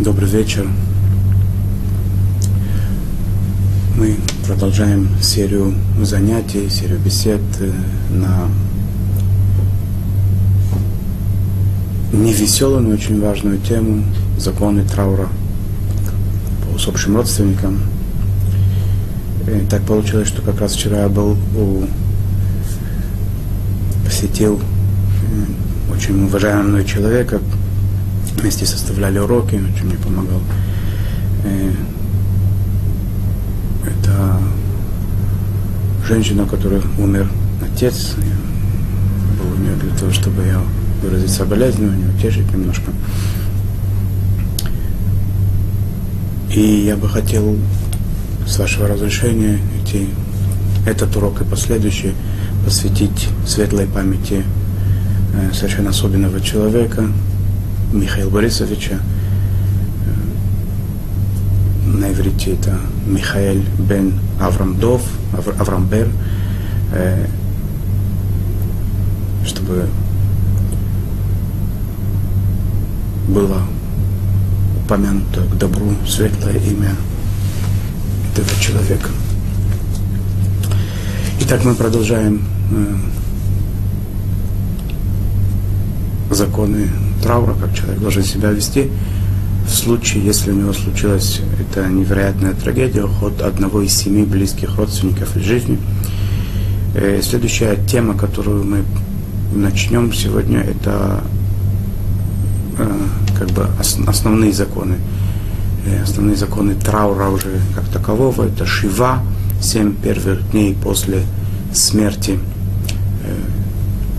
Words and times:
Добрый 0.00 0.28
вечер. 0.28 0.64
Мы 3.96 4.14
продолжаем 4.46 5.08
серию 5.20 5.74
занятий, 6.00 6.68
серию 6.70 7.00
бесед 7.00 7.40
э, 7.58 7.72
на 8.08 8.48
невеселую, 12.12 12.82
но 12.82 12.90
очень 12.90 13.20
важную 13.20 13.58
тему 13.58 14.04
законы 14.38 14.84
траура 14.84 15.28
по 16.62 16.76
усопшим 16.76 17.16
родственникам. 17.16 17.80
И 19.48 19.66
так 19.68 19.82
получилось, 19.82 20.28
что 20.28 20.42
как 20.42 20.60
раз 20.60 20.74
вчера 20.74 21.00
я 21.00 21.08
был 21.08 21.36
у 21.56 21.86
посетил 24.04 24.60
э, 24.60 25.92
очень 25.92 26.22
уважаемого 26.24 26.84
человека, 26.84 27.40
вместе 28.38 28.66
составляли 28.66 29.18
уроки, 29.18 29.56
очень 29.56 29.86
мне 29.86 29.96
помогал. 29.96 30.40
Э, 31.44 31.72
это 33.84 34.38
женщина, 36.06 36.44
у 36.44 36.46
которой 36.46 36.80
умер 36.98 37.28
отец. 37.62 38.14
Был 39.38 39.52
у 39.52 39.56
нее 39.56 39.74
для 39.76 39.96
того, 39.96 40.12
чтобы 40.12 40.44
я 40.44 40.60
выразить 41.02 41.30
соболезнования, 41.30 42.08
утешить 42.16 42.50
немножко. 42.52 42.92
И 46.54 46.84
я 46.86 46.96
бы 46.96 47.08
хотел, 47.08 47.56
с 48.46 48.58
вашего 48.58 48.88
разрешения, 48.88 49.58
идти 49.82 50.08
этот 50.86 51.14
урок 51.16 51.40
и 51.42 51.44
последующий 51.44 52.14
посвятить 52.64 53.28
светлой 53.46 53.86
памяти 53.86 54.42
э, 55.34 55.52
совершенно 55.52 55.90
особенного 55.90 56.40
человека, 56.40 57.04
Михаила 57.92 58.30
Борисовича. 58.30 59.00
Э, 60.06 60.12
на 61.86 62.12
иврите 62.12 62.52
это 62.52 62.78
Михаил 63.06 63.62
бен 63.78 64.14
Аврамдов, 64.40 65.02
Аврамбер, 65.58 66.08
э, 66.92 67.26
чтобы 69.44 69.88
было 73.28 73.62
упомянуто 74.84 75.42
к 75.42 75.58
добру 75.58 75.94
светлое 76.06 76.58
имя 76.58 76.94
этого 78.32 78.60
человека. 78.60 79.08
Итак, 81.40 81.64
мы 81.64 81.74
продолжаем 81.74 82.42
э, 86.30 86.34
законы 86.34 86.88
траура, 87.28 87.54
как 87.60 87.74
человек 87.74 88.00
должен 88.00 88.22
себя 88.22 88.50
вести 88.52 88.90
в 89.66 89.70
случае, 89.70 90.24
если 90.24 90.50
у 90.50 90.54
него 90.54 90.72
случилась 90.72 91.42
эта 91.60 91.86
невероятная 91.86 92.54
трагедия, 92.54 93.04
уход 93.04 93.42
одного 93.42 93.82
из 93.82 93.94
семи 93.94 94.24
близких 94.24 94.78
родственников 94.78 95.36
из 95.36 95.42
жизни. 95.42 95.78
Э, 96.94 97.20
следующая 97.22 97.76
тема, 97.86 98.16
которую 98.16 98.64
мы 98.64 98.82
начнем 99.54 100.10
сегодня, 100.10 100.60
это 100.60 101.22
э, 102.78 102.98
как 103.38 103.50
бы 103.50 103.68
основные 104.06 104.54
законы. 104.54 104.96
Э, 105.84 106.04
основные 106.04 106.36
законы 106.36 106.76
траура 106.76 107.28
уже 107.28 107.60
как 107.74 107.84
такового, 107.88 108.44
это 108.46 108.64
шива, 108.64 109.18
семь 109.60 109.94
первых 109.94 110.50
дней 110.50 110.74
после 110.82 111.24
смерти, 111.74 112.38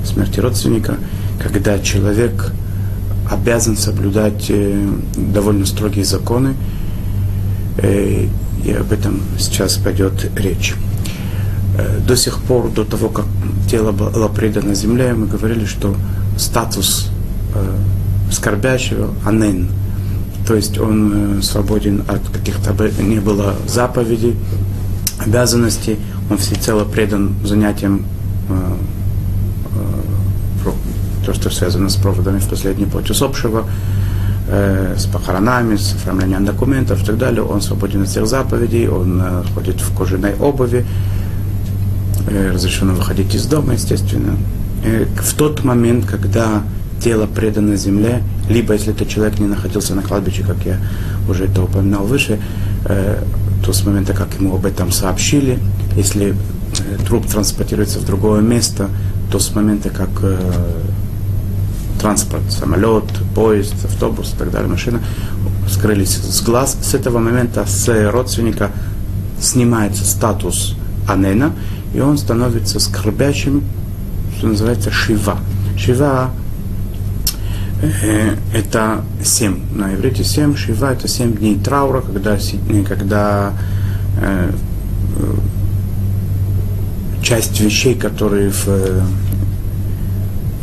смерти 0.06 0.40
родственника, 0.40 0.98
когда 1.42 1.80
человек 1.80 2.54
обязан 3.30 3.78
соблюдать 3.78 4.46
э, 4.50 4.88
довольно 5.16 5.66
строгие 5.66 6.04
законы, 6.04 6.56
э, 7.78 8.28
и 8.64 8.72
об 8.72 8.92
этом 8.92 9.22
сейчас 9.38 9.76
пойдет 9.78 10.32
речь. 10.36 10.76
Э, 11.78 12.00
до 12.00 12.16
сих 12.16 12.40
пор, 12.42 12.70
до 12.72 12.84
того, 12.84 13.10
как 13.10 13.26
тело 13.70 13.92
было 13.92 14.28
предано 14.28 14.74
земле, 14.74 15.14
мы 15.14 15.28
говорили, 15.28 15.66
что 15.66 15.96
статус 16.38 17.10
скорбящего 18.32 19.10
анен, 19.26 19.70
то 20.48 20.56
есть 20.56 20.78
он 20.78 21.42
свободен 21.42 22.04
от 22.08 22.22
каких-то 22.30 22.74
не 23.02 23.20
было 23.20 23.56
заповедей, 23.68 24.36
обязанностей, 25.18 25.98
он 26.30 26.38
всецело 26.38 26.86
предан 26.86 27.34
занятиям 27.44 28.06
то, 31.30 31.36
что 31.36 31.50
связано 31.52 31.90
с 31.90 31.96
проводами 31.96 32.40
в 32.40 32.50
последний 32.50 32.86
путь 32.86 33.10
усопшего, 33.12 33.66
э, 34.48 34.96
с 34.98 35.06
похоронами, 35.06 35.76
с 35.76 35.94
оформлением 35.94 36.46
документов 36.46 37.04
и 37.04 37.06
так 37.06 37.18
далее. 37.18 37.44
Он 37.44 37.62
свободен 37.62 38.02
от 38.02 38.10
всех 38.10 38.26
заповедей, 38.26 38.88
он 38.88 39.22
э, 39.22 39.44
ходит 39.54 39.80
в 39.80 39.96
кожаной 39.96 40.34
обуви, 40.40 40.86
э, 42.28 42.52
разрешено 42.52 42.94
выходить 42.94 43.36
из 43.36 43.46
дома, 43.46 43.74
естественно. 43.74 44.38
Э, 44.84 45.06
в 45.22 45.34
тот 45.36 45.64
момент, 45.64 46.06
когда 46.06 46.64
тело 47.00 47.28
предано 47.28 47.76
земле, 47.76 48.24
либо 48.50 48.74
если 48.74 48.92
этот 48.92 49.08
человек 49.08 49.40
не 49.40 49.48
находился 49.48 49.94
на 49.94 50.02
кладбище, 50.02 50.44
как 50.44 50.66
я 50.66 50.78
уже 51.30 51.46
это 51.46 51.62
упоминал 51.62 52.06
выше, 52.06 52.40
то 53.64 53.72
с 53.72 53.86
момента, 53.86 54.14
как 54.14 54.28
ему 54.40 54.56
об 54.56 54.66
этом 54.66 54.92
сообщили, 54.92 55.60
если 55.96 56.36
труп 57.08 57.26
транспортируется 57.28 58.00
в 58.00 58.06
другое 58.06 58.42
место, 58.42 58.90
то 59.32 59.40
с 59.40 59.56
момента, 59.56 59.90
как 59.90 60.10
транспорт, 62.00 62.44
самолет, 62.52 63.04
поезд, 63.36 63.76
автобус 63.86 64.34
и 64.34 64.38
так 64.38 64.52
далее, 64.52 64.70
машина, 64.70 65.02
скрылись 65.70 66.16
с 66.16 66.42
глаз. 66.42 66.78
С 66.82 66.94
этого 66.94 67.20
момента 67.20 67.66
с 67.66 68.12
родственника 68.12 68.72
снимается 69.40 70.06
статус 70.06 70.76
анена, 71.08 71.54
и 71.94 72.00
он 72.00 72.18
становится 72.18 72.80
скорбящим, 72.80 73.64
что 74.38 74.48
называется 74.48 74.92
шива. 74.92 75.38
Шива 75.78 76.32
э, 77.82 78.36
это 78.54 79.04
семь, 79.24 79.60
на 79.74 79.94
иврите 79.94 80.24
семь, 80.24 80.56
шива 80.56 80.94
это 80.94 81.08
семь 81.08 81.34
дней 81.34 81.60
траура, 81.60 82.02
когда, 82.02 82.38
когда 82.88 83.54
э, 84.22 84.52
э, 85.18 85.36
часть 87.24 87.60
вещей, 87.60 87.96
которые 87.96 88.52
в 88.52 89.04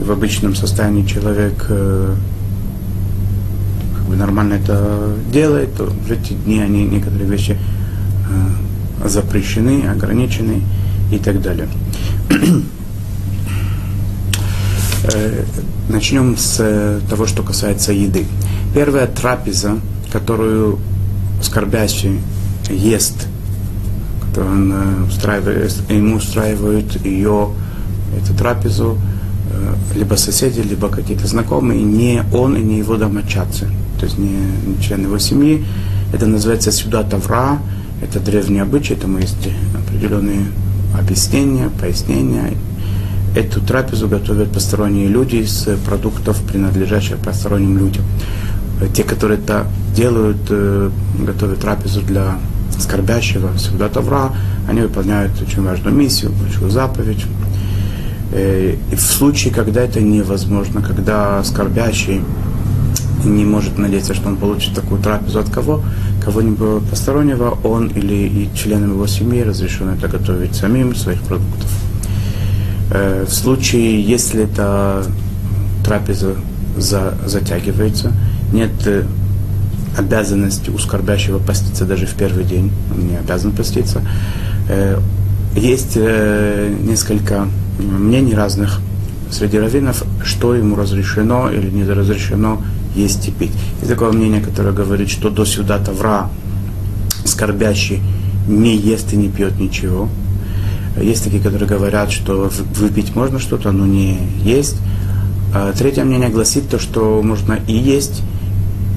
в 0.00 0.10
обычном 0.10 0.54
состоянии 0.54 1.04
человек 1.04 1.66
э, 1.68 2.14
как 3.96 4.04
бы 4.04 4.16
нормально 4.16 4.54
это 4.54 5.14
делает, 5.32 5.74
то 5.74 5.84
в 5.84 6.10
эти 6.10 6.34
дни 6.34 6.60
они 6.60 6.84
некоторые 6.84 7.28
вещи 7.28 7.56
э, 9.02 9.08
запрещены, 9.08 9.86
ограничены 9.88 10.62
и 11.10 11.18
так 11.18 11.40
далее. 11.40 11.68
э, 15.04 15.44
начнем 15.88 16.36
с 16.36 17.00
того, 17.08 17.26
что 17.26 17.42
касается 17.42 17.92
еды. 17.92 18.26
Первая 18.74 19.06
трапеза, 19.06 19.80
которую 20.12 20.78
скорбящий 21.42 22.20
ест, 22.68 23.26
которую 24.28 24.52
он 24.52 25.04
устраивает, 25.04 25.74
ему 25.88 26.16
устраивают 26.16 27.04
ее, 27.04 27.50
эту 28.16 28.34
трапезу, 28.34 28.98
либо 29.94 30.14
соседи, 30.14 30.60
либо 30.60 30.88
какие-то 30.88 31.26
знакомые, 31.26 31.82
не 31.82 32.22
он 32.32 32.56
и 32.56 32.62
не 32.62 32.78
его 32.78 32.96
домочадцы, 32.96 33.68
то 33.98 34.06
есть 34.06 34.18
не, 34.18 34.36
не 34.66 34.80
член 34.82 35.02
его 35.02 35.18
семьи. 35.18 35.64
Это 36.12 36.26
называется 36.26 36.72
сюда 36.72 37.02
тавра, 37.02 37.58
это 38.02 38.20
древний 38.20 38.60
обычай, 38.60 38.94
этому 38.94 39.18
есть 39.18 39.48
определенные 39.74 40.46
объяснения, 40.98 41.70
пояснения. 41.80 42.52
Эту 43.34 43.60
трапезу 43.60 44.08
готовят 44.08 44.50
посторонние 44.52 45.08
люди 45.08 45.36
из 45.36 45.68
продуктов, 45.84 46.40
принадлежащих 46.42 47.18
посторонним 47.18 47.78
людям. 47.78 48.04
Те, 48.94 49.04
которые 49.04 49.38
это 49.38 49.66
делают, 49.94 50.38
э, 50.48 50.90
готовят 51.18 51.60
трапезу 51.60 52.02
для 52.02 52.38
скорбящего, 52.78 53.56
сюда 53.58 53.88
тавра, 53.88 54.34
они 54.68 54.82
выполняют 54.82 55.32
очень 55.40 55.62
важную 55.62 55.94
миссию, 55.94 56.32
большую 56.32 56.70
заповедь, 56.70 57.24
Э, 57.26 57.55
в 58.30 59.00
случае, 59.00 59.54
когда 59.54 59.82
это 59.82 60.00
невозможно, 60.00 60.82
когда 60.82 61.42
скорбящий 61.44 62.22
не 63.26 63.44
может 63.44 63.78
надеяться, 63.78 64.14
что 64.14 64.28
он 64.28 64.36
получит 64.36 64.74
такую 64.74 65.02
трапезу 65.02 65.40
от 65.40 65.50
кого, 65.50 65.82
кого-нибудь 66.24 66.88
постороннего, 66.88 67.58
он 67.64 67.88
или 67.88 68.14
и 68.14 68.50
членам 68.54 68.92
его 68.92 69.06
семьи 69.06 69.42
разрешено 69.42 69.94
это 69.94 70.08
готовить 70.08 70.54
самим 70.54 70.94
своих 70.94 71.20
продуктов. 71.22 71.70
Э, 72.90 73.24
в 73.28 73.32
случае, 73.32 74.02
если 74.02 74.44
эта 74.44 75.04
трапеза 75.84 76.34
за, 76.76 77.14
затягивается, 77.26 78.12
нет 78.52 78.70
э, 78.86 79.04
обязанности 79.96 80.70
у 80.70 80.78
скорбящего 80.78 81.38
поститься 81.38 81.84
даже 81.84 82.06
в 82.06 82.14
первый 82.14 82.44
день, 82.44 82.70
он 82.92 83.08
не 83.08 83.16
обязан 83.16 83.52
поститься, 83.52 84.02
есть 85.54 85.96
несколько 85.96 87.48
мнений 87.78 88.34
разных 88.34 88.80
среди 89.30 89.58
раввинов, 89.58 90.04
что 90.24 90.54
ему 90.54 90.76
разрешено 90.76 91.50
или 91.50 91.68
не 91.70 91.84
разрешено 91.84 92.62
есть 92.94 93.28
и 93.28 93.30
пить. 93.30 93.52
И 93.82 93.86
такое 93.86 94.12
мнение, 94.12 94.40
которое 94.40 94.72
говорит, 94.72 95.10
что 95.10 95.30
до 95.30 95.44
сюда 95.44 95.78
Тавра 95.78 96.30
скорбящий 97.24 98.00
не 98.48 98.76
ест 98.76 99.12
и 99.12 99.16
не 99.16 99.28
пьет 99.28 99.58
ничего. 99.58 100.08
Есть 101.00 101.24
такие, 101.24 101.42
которые 101.42 101.68
говорят, 101.68 102.10
что 102.10 102.50
выпить 102.74 103.14
можно 103.14 103.38
что-то, 103.38 103.72
но 103.72 103.86
не 103.86 104.18
есть. 104.42 104.76
А 105.54 105.72
третье 105.72 106.04
мнение 106.04 106.28
гласит 106.28 106.68
то, 106.68 106.78
что 106.78 107.20
можно 107.22 107.58
и 107.66 107.74
есть, 107.74 108.22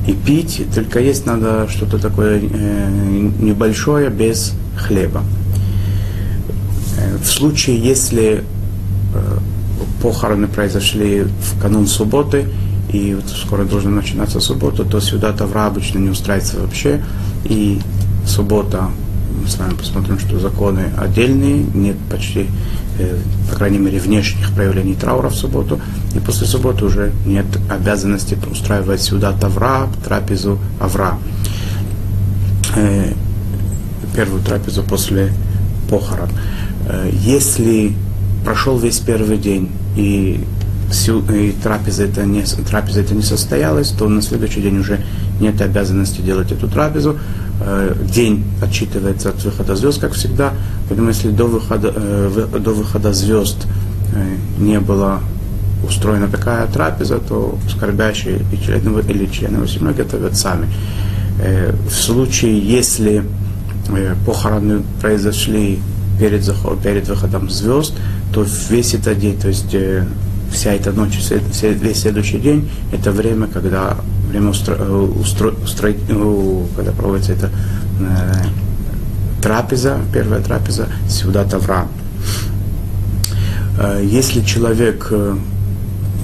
и 0.07 0.13
пить, 0.13 0.63
только 0.73 0.99
есть 0.99 1.25
надо 1.25 1.67
что-то 1.69 1.99
такое 1.99 2.41
э, 2.41 3.29
небольшое 3.39 4.09
без 4.09 4.53
хлеба. 4.77 5.23
Э, 6.97 7.17
в 7.21 7.27
случае, 7.27 7.77
если 7.77 8.43
похороны 10.01 10.47
произошли 10.47 11.23
в 11.23 11.61
канун 11.61 11.87
субботы, 11.87 12.47
и 12.91 13.13
вот 13.13 13.29
скоро 13.29 13.65
должна 13.65 13.91
начинаться 13.91 14.39
суббота, 14.39 14.83
то 14.83 14.99
сюда 14.99 15.31
Тавра 15.31 15.67
обычно 15.67 15.99
не 15.99 16.09
устраивается 16.09 16.59
вообще, 16.59 17.03
и 17.43 17.79
суббота, 18.25 18.89
мы 19.41 19.47
с 19.47 19.57
вами 19.57 19.75
посмотрим, 19.75 20.19
что 20.19 20.39
законы 20.39 20.91
отдельные, 20.97 21.63
нет 21.73 21.97
почти, 22.09 22.47
э, 22.97 23.17
по 23.49 23.55
крайней 23.55 23.77
мере, 23.77 23.99
внешних 23.99 24.51
проявлений 24.53 24.95
траура 24.95 25.29
в 25.29 25.35
субботу, 25.35 25.79
и 26.15 26.19
после 26.19 26.47
субботы 26.47 26.85
уже 26.85 27.11
нет 27.25 27.45
обязанности 27.69 28.37
устраивать 28.49 29.01
сюда 29.01 29.33
Тавра, 29.33 29.87
трапезу 30.03 30.59
Авра. 30.79 31.19
Э, 32.75 33.13
первую 34.15 34.41
трапезу 34.41 34.83
после 34.83 35.31
похорон. 35.89 36.29
Э, 36.87 37.09
если 37.13 37.93
прошел 38.43 38.77
весь 38.77 38.99
первый 38.99 39.37
день 39.37 39.69
и, 39.95 40.43
и 41.33 41.55
трапеза, 41.63 42.03
это 42.03 42.25
не, 42.25 42.43
трапеза 42.43 43.01
это 43.01 43.15
не 43.15 43.21
состоялась, 43.21 43.89
то 43.89 44.07
на 44.09 44.21
следующий 44.21 44.61
день 44.61 44.79
уже 44.79 44.99
нет 45.39 45.61
обязанности 45.61 46.21
делать 46.21 46.51
эту 46.51 46.67
трапезу. 46.67 47.17
Э, 47.61 47.95
день 48.13 48.43
отчитывается 48.61 49.29
от 49.29 49.43
выхода 49.43 49.75
звезд, 49.75 49.99
как 49.99 50.13
всегда. 50.13 50.53
Поэтому 50.87 51.09
если 51.09 51.29
до 51.29 51.45
выхода, 51.45 51.93
э, 51.95 52.47
до 52.59 52.71
выхода 52.71 53.13
звезд 53.13 53.67
не 54.57 54.79
было 54.79 55.19
устроена 55.87 56.27
такая 56.27 56.65
трапеза, 56.67 57.19
то 57.19 57.59
скорбящие 57.69 58.41
и 58.51 58.57
члены, 58.57 58.99
или 59.07 59.27
члены 59.27 59.67
семьи 59.67 59.93
готовят 59.93 60.35
сами. 60.35 60.67
В 61.87 61.93
случае, 61.93 62.59
если 62.59 63.23
похороны 64.25 64.81
произошли 64.99 65.79
перед, 66.19 66.43
перед 66.83 67.07
выходом 67.07 67.49
звезд, 67.49 67.93
то 68.33 68.45
весь 68.69 68.93
этот 68.93 69.19
день, 69.19 69.39
то 69.39 69.47
есть 69.47 69.73
э, 69.73 70.05
вся 70.51 70.73
эта 70.73 70.91
ночь, 70.91 71.19
весь 71.61 72.01
следующий 72.01 72.39
день, 72.39 72.69
это 72.91 73.11
время, 73.11 73.47
когда 73.47 73.97
время 74.29 74.49
устро, 74.49 74.75
э, 74.75 74.91
устро, 75.19 75.51
устро, 75.63 75.89
э, 75.89 76.65
когда 76.75 76.91
проводится 76.91 77.33
эта 77.33 77.49
э, 77.99 78.33
трапеза, 79.41 79.99
первая 80.13 80.41
трапеза, 80.41 80.87
сюда 81.07 81.43
Тавра. 81.45 81.87
Э, 83.79 84.03
если 84.03 84.41
человек, 84.41 85.11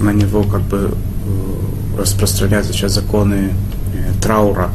на 0.00 0.10
него 0.10 0.42
как 0.42 0.62
бы 0.62 0.94
распространяются 1.98 2.72
сейчас 2.72 2.92
законы 2.92 3.50
э, 3.94 4.12
траура, 4.22 4.70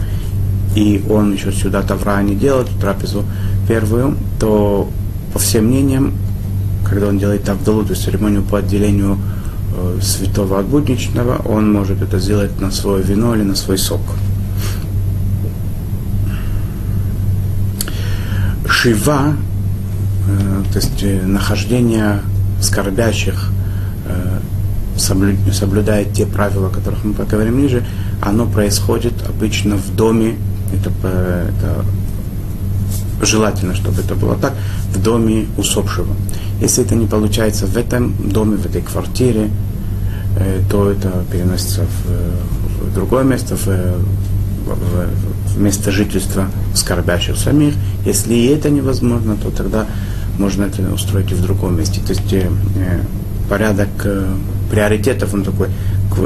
и 0.75 1.03
он 1.09 1.33
еще 1.33 1.51
сюда 1.51 1.81
Тавра 1.81 2.21
не 2.21 2.35
делает, 2.35 2.67
трапезу 2.79 3.23
первую, 3.67 4.17
то 4.39 4.89
по 5.33 5.39
всем 5.39 5.65
мнениям, 5.65 6.13
когда 6.91 7.07
он 7.07 7.17
делает 7.17 7.47
Авдалу, 7.47 7.85
то 7.85 7.91
есть 7.91 8.03
церемонию 8.03 8.43
по 8.43 8.59
отделению 8.59 9.17
э, 9.73 9.99
святого 10.01 10.59
от 10.59 10.65
будничного, 10.65 11.37
он 11.45 11.71
может 11.71 12.01
это 12.01 12.19
сделать 12.19 12.59
на 12.59 12.69
свое 12.69 13.01
вино 13.01 13.33
или 13.33 13.43
на 13.43 13.55
свой 13.55 13.77
сок. 13.77 14.01
Шива, 18.67 19.37
э, 20.27 20.63
то 20.73 20.79
есть 20.79 21.01
э, 21.01 21.25
нахождение 21.25 22.19
скорбящих, 22.61 23.49
соблю, 24.97 25.35
соблюдает 25.53 26.13
те 26.13 26.25
правила, 26.25 26.67
о 26.67 26.69
которых 26.69 27.05
мы 27.05 27.13
поговорим 27.13 27.61
ниже, 27.61 27.85
оно 28.21 28.45
происходит 28.45 29.13
обычно 29.27 29.77
в 29.77 29.95
доме, 29.95 30.35
это, 30.73 30.89
это 30.89 31.85
желательно, 33.21 33.75
чтобы 33.75 34.01
это 34.01 34.15
было 34.15 34.35
так, 34.35 34.53
в 34.93 35.01
доме 35.01 35.47
усопшего. 35.57 36.15
Если 36.59 36.83
это 36.83 36.95
не 36.95 37.07
получается 37.07 37.65
в 37.65 37.77
этом 37.77 38.13
доме, 38.29 38.57
в 38.57 38.65
этой 38.65 38.81
квартире, 38.81 39.49
э, 40.37 40.61
то 40.69 40.91
это 40.91 41.23
переносится 41.31 41.81
в, 41.81 42.89
в 42.89 42.93
другое 42.93 43.23
место, 43.23 43.55
в, 43.55 43.65
в, 43.65 45.53
в 45.53 45.59
место 45.59 45.91
жительства 45.91 46.47
скорбящих 46.73 47.37
самих. 47.37 47.75
Если 48.05 48.33
и 48.33 48.47
это 48.47 48.69
невозможно, 48.69 49.35
то 49.35 49.49
тогда 49.51 49.85
можно 50.37 50.63
это 50.63 50.81
устроить 50.93 51.31
и 51.31 51.35
в 51.35 51.41
другом 51.41 51.77
месте. 51.77 52.01
То 52.01 52.13
есть 52.13 52.33
э, 52.33 52.49
э 52.75 53.01
порядок 53.49 53.89
э, 54.05 54.33
приоритетов, 54.69 55.33
он 55.33 55.43
такой, 55.43 55.67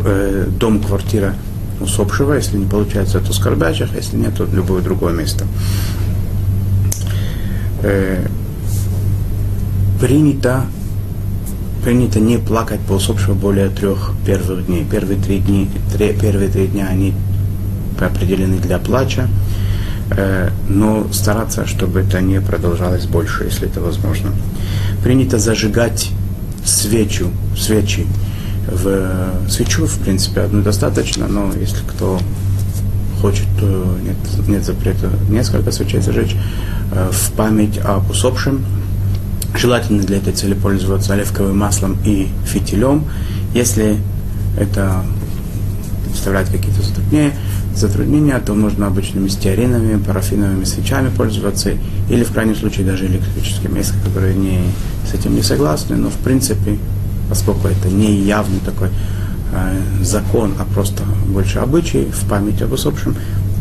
э, 0.05 0.47
дом, 0.59 0.79
квартира 0.79 1.33
усопшего, 1.81 2.33
если 2.33 2.57
не 2.57 2.67
получается, 2.67 3.19
то 3.19 3.33
скорбящих, 3.33 3.95
если 3.95 4.15
нет, 4.15 4.35
то 4.37 4.45
любое 4.45 4.83
другое 4.83 5.11
место 5.11 5.45
э, 7.85 8.27
принято, 9.99 10.65
принято 11.83 12.19
не 12.19 12.37
плакать 12.37 12.79
по 12.81 12.93
усопшего 12.93 13.33
более 13.33 13.69
трех 13.69 14.13
первых 14.25 14.65
дней. 14.65 14.85
Первые 14.89 15.21
три, 15.21 15.39
дни, 15.39 15.69
три, 15.93 16.13
первые 16.13 16.49
три 16.49 16.67
дня 16.67 16.87
они 16.87 17.13
определены 17.99 18.57
для 18.57 18.79
плача, 18.79 19.27
э, 20.09 20.49
но 20.67 21.07
стараться, 21.13 21.65
чтобы 21.65 22.01
это 22.01 22.21
не 22.21 22.41
продолжалось 22.41 23.05
больше, 23.05 23.45
если 23.45 23.67
это 23.67 23.79
возможно. 23.81 24.31
Принято 25.03 25.37
зажигать 25.37 26.09
свечу, 26.65 27.29
свечи. 27.55 28.05
В 28.67 29.47
свечу, 29.47 29.85
в 29.85 29.99
принципе, 29.99 30.41
одну 30.41 30.63
достаточно, 30.63 31.27
но 31.27 31.53
если 31.53 31.83
кто 31.87 32.19
хочет, 33.21 33.45
то 33.59 33.97
нет, 34.03 34.15
нет 34.47 34.65
запрета 34.65 35.11
несколько 35.29 35.71
свечей 35.71 36.01
зажечь 36.01 36.35
в 36.91 37.31
память 37.31 37.77
об 37.77 38.09
усопшем. 38.09 38.63
Желательно 39.55 40.03
для 40.03 40.17
этой 40.17 40.33
цели 40.33 40.53
пользоваться 40.53 41.13
оливковым 41.13 41.57
маслом 41.57 41.97
и 42.05 42.27
фитилем. 42.45 43.05
Если 43.53 43.97
это 44.59 45.03
представляет 46.05 46.49
какие-то 46.49 46.81
затруднения, 46.81 47.33
затруднения, 47.75 48.39
то 48.39 48.53
можно 48.53 48.87
обычными 48.87 49.27
стеариновыми, 49.27 50.01
парафиновыми 50.03 50.63
свечами 50.65 51.09
пользоваться, 51.09 51.71
или 52.09 52.23
в 52.23 52.31
крайнем 52.31 52.55
случае 52.55 52.85
даже 52.85 53.05
электрическими. 53.05 53.77
Есть, 53.77 53.93
которые 54.03 54.35
не, 54.35 54.59
с 55.09 55.13
этим 55.13 55.35
не 55.35 55.41
согласны, 55.41 55.95
но 55.95 56.09
в 56.09 56.17
принципе, 56.17 56.77
поскольку 57.29 57.67
это 57.67 57.87
не 57.89 58.21
явный 58.21 58.59
такой 58.59 58.89
Э, 59.55 59.79
закон, 60.01 60.53
а 60.59 60.65
просто 60.65 61.03
больше 61.29 61.59
обычай 61.59 62.05
в 62.11 62.27
память 62.27 62.61
об 62.61 62.73
усопшем, 62.73 63.15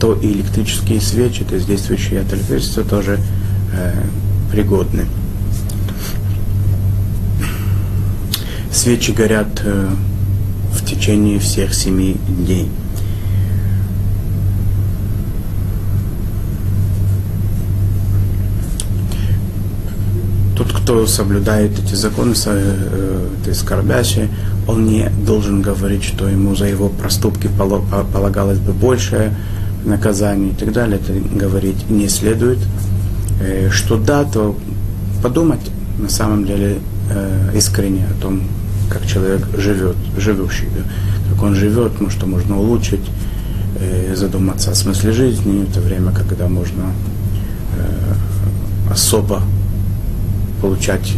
то 0.05 0.13
и 0.13 0.33
электрические 0.33 1.01
свечи, 1.01 1.45
то 1.45 1.55
есть 1.55 1.67
действующие 1.67 2.21
от 2.21 2.31
электричества, 2.31 2.85
тоже 2.85 3.19
э, 3.73 3.95
пригодны. 4.53 5.07
Свечи 8.71 9.13
горят 9.13 9.63
э, 9.65 9.89
в 10.75 10.85
течение 10.85 11.39
всех 11.39 11.73
семи 11.73 12.19
дней. 12.29 12.69
Тот, 20.55 20.71
кто 20.71 21.07
соблюдает 21.07 21.79
эти 21.79 21.95
законы, 21.95 22.35
э, 22.45 23.29
то 23.43 23.49
есть 23.49 23.63
скорбящие, 23.63 24.29
он 24.69 24.85
не 24.85 25.09
должен 25.27 25.63
говорить, 25.63 26.05
что 26.05 26.29
ему 26.29 26.55
за 26.55 26.67
его 26.67 26.91
проступки 26.91 27.49
полагалось 27.49 28.59
бы 28.59 28.75
большее 28.75 29.33
наказание 29.85 30.51
и 30.51 30.55
так 30.55 30.73
далее. 30.73 30.99
Это 30.99 31.13
говорить 31.37 31.89
не 31.91 32.09
следует. 32.09 32.59
Э, 33.41 33.69
что 33.71 33.97
да, 33.97 34.25
то 34.25 34.57
подумать 35.23 35.61
на 35.99 36.09
самом 36.09 36.47
деле 36.47 36.79
э, 37.11 37.51
искренне 37.55 38.07
о 38.07 38.23
том, 38.23 38.43
как 38.89 39.07
человек 39.07 39.47
живет, 39.57 39.97
живущий, 40.17 40.69
как 41.31 41.43
он 41.43 41.55
живет, 41.55 42.01
ну, 42.01 42.11
что 42.11 42.27
можно 42.27 42.59
улучшить, 42.59 43.05
э, 43.81 44.15
задуматься 44.15 44.71
о 44.71 44.75
смысле 44.75 45.13
жизни, 45.13 45.67
это 45.69 45.81
время, 45.81 46.13
когда 46.13 46.49
можно 46.49 46.85
особо 48.89 49.43
получать 50.61 51.15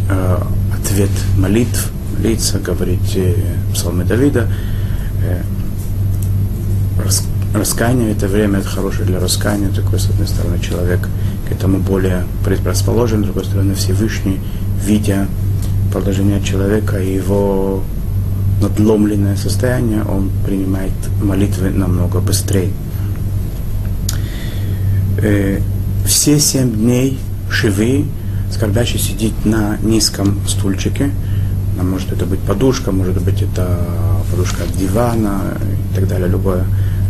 ответ 0.73 1.11
молитв, 1.37 1.91
молиться, 2.17 2.57
говорить 2.57 3.19
псалмы 3.73 4.05
Давида. 4.05 4.49
Раскаяние 7.53 8.11
это 8.11 8.27
время, 8.27 8.59
это 8.59 8.67
хорошее 8.67 9.05
для 9.05 9.19
раскаяния. 9.19 9.69
Такой, 9.69 9.99
с 9.99 10.09
одной 10.09 10.27
стороны, 10.27 10.59
человек 10.59 11.07
к 11.47 11.51
этому 11.51 11.79
более 11.79 12.25
предрасположен, 12.43 13.23
с 13.23 13.25
другой 13.25 13.45
стороны, 13.45 13.73
Всевышний, 13.73 14.39
видя 14.83 15.27
положение 15.93 16.41
человека 16.41 16.97
и 16.99 17.15
его 17.15 17.83
надломленное 18.61 19.37
состояние, 19.37 20.03
он 20.03 20.29
принимает 20.45 20.91
молитвы 21.21 21.69
намного 21.69 22.19
быстрее. 22.19 22.71
Э, 25.19 25.59
все 26.05 26.39
семь 26.39 26.73
дней 26.73 27.19
Шивы 27.49 28.05
скорбящий 28.51 28.99
сидит 28.99 29.33
на 29.45 29.77
низком 29.81 30.39
стульчике, 30.47 31.11
может 31.81 32.11
это 32.11 32.25
быть 32.25 32.39
подушка, 32.39 32.91
может 32.91 33.21
быть 33.23 33.41
это 33.41 33.79
подушка 34.31 34.63
от 34.63 34.71
дивана 34.77 35.57
и 35.91 35.95
так 35.95 36.07
далее, 36.07 36.27
любое, 36.27 36.65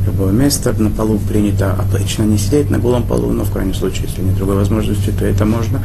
любое 0.08 0.32
место 0.32 0.74
на 0.74 0.90
полу 0.90 1.20
принято 1.20 1.74
обычно 1.74 2.24
не 2.24 2.38
сидеть 2.38 2.72
на 2.72 2.80
голом 2.80 3.04
полу, 3.04 3.32
но 3.32 3.44
в 3.44 3.52
крайнем 3.52 3.74
случае, 3.74 4.08
если 4.08 4.22
нет 4.22 4.36
другой 4.36 4.56
возможности, 4.56 5.12
то 5.12 5.26
это 5.26 5.46
можно. 5.46 5.84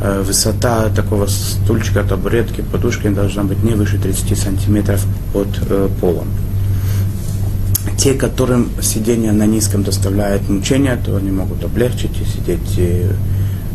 Э, 0.00 0.22
высота 0.22 0.88
такого 0.90 1.26
стульчика, 1.26 2.04
табуретки, 2.04 2.60
подушки 2.60 3.08
должна 3.08 3.42
быть 3.42 3.62
не 3.64 3.74
выше 3.74 3.98
30 3.98 4.38
сантиметров 4.38 5.04
от 5.34 5.48
э, 5.68 5.88
пола. 6.00 6.24
Те, 7.96 8.14
которым 8.14 8.68
сидение 8.80 9.32
на 9.32 9.46
низком 9.46 9.82
доставляет 9.82 10.48
мучения, 10.48 10.96
то 11.04 11.16
они 11.16 11.30
могут 11.30 11.64
облегчить 11.64 12.20
и 12.20 12.24
сидеть 12.24 12.78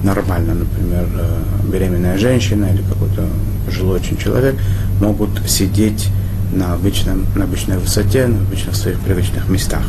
нормально, 0.03 0.53
например, 0.53 1.07
э, 1.13 1.71
беременная 1.71 2.17
женщина 2.17 2.65
или 2.65 2.81
какой-то 2.83 3.27
пожилой 3.65 3.99
очень 3.99 4.17
человек 4.17 4.55
могут 5.01 5.29
сидеть 5.47 6.09
на, 6.51 6.73
обычном, 6.73 7.25
на 7.35 7.43
обычной 7.43 7.77
высоте, 7.77 8.27
на 8.27 8.39
обычных 8.39 8.75
своих 8.75 8.99
привычных 8.99 9.49
местах. 9.49 9.83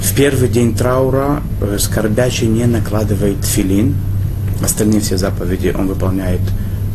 В 0.00 0.14
первый 0.14 0.48
день 0.48 0.74
траура 0.74 1.42
э, 1.60 1.78
скорбящий 1.78 2.46
не 2.46 2.66
накладывает 2.66 3.44
филин, 3.44 3.94
остальные 4.62 5.00
все 5.00 5.16
заповеди 5.16 5.74
он 5.76 5.88
выполняет 5.88 6.40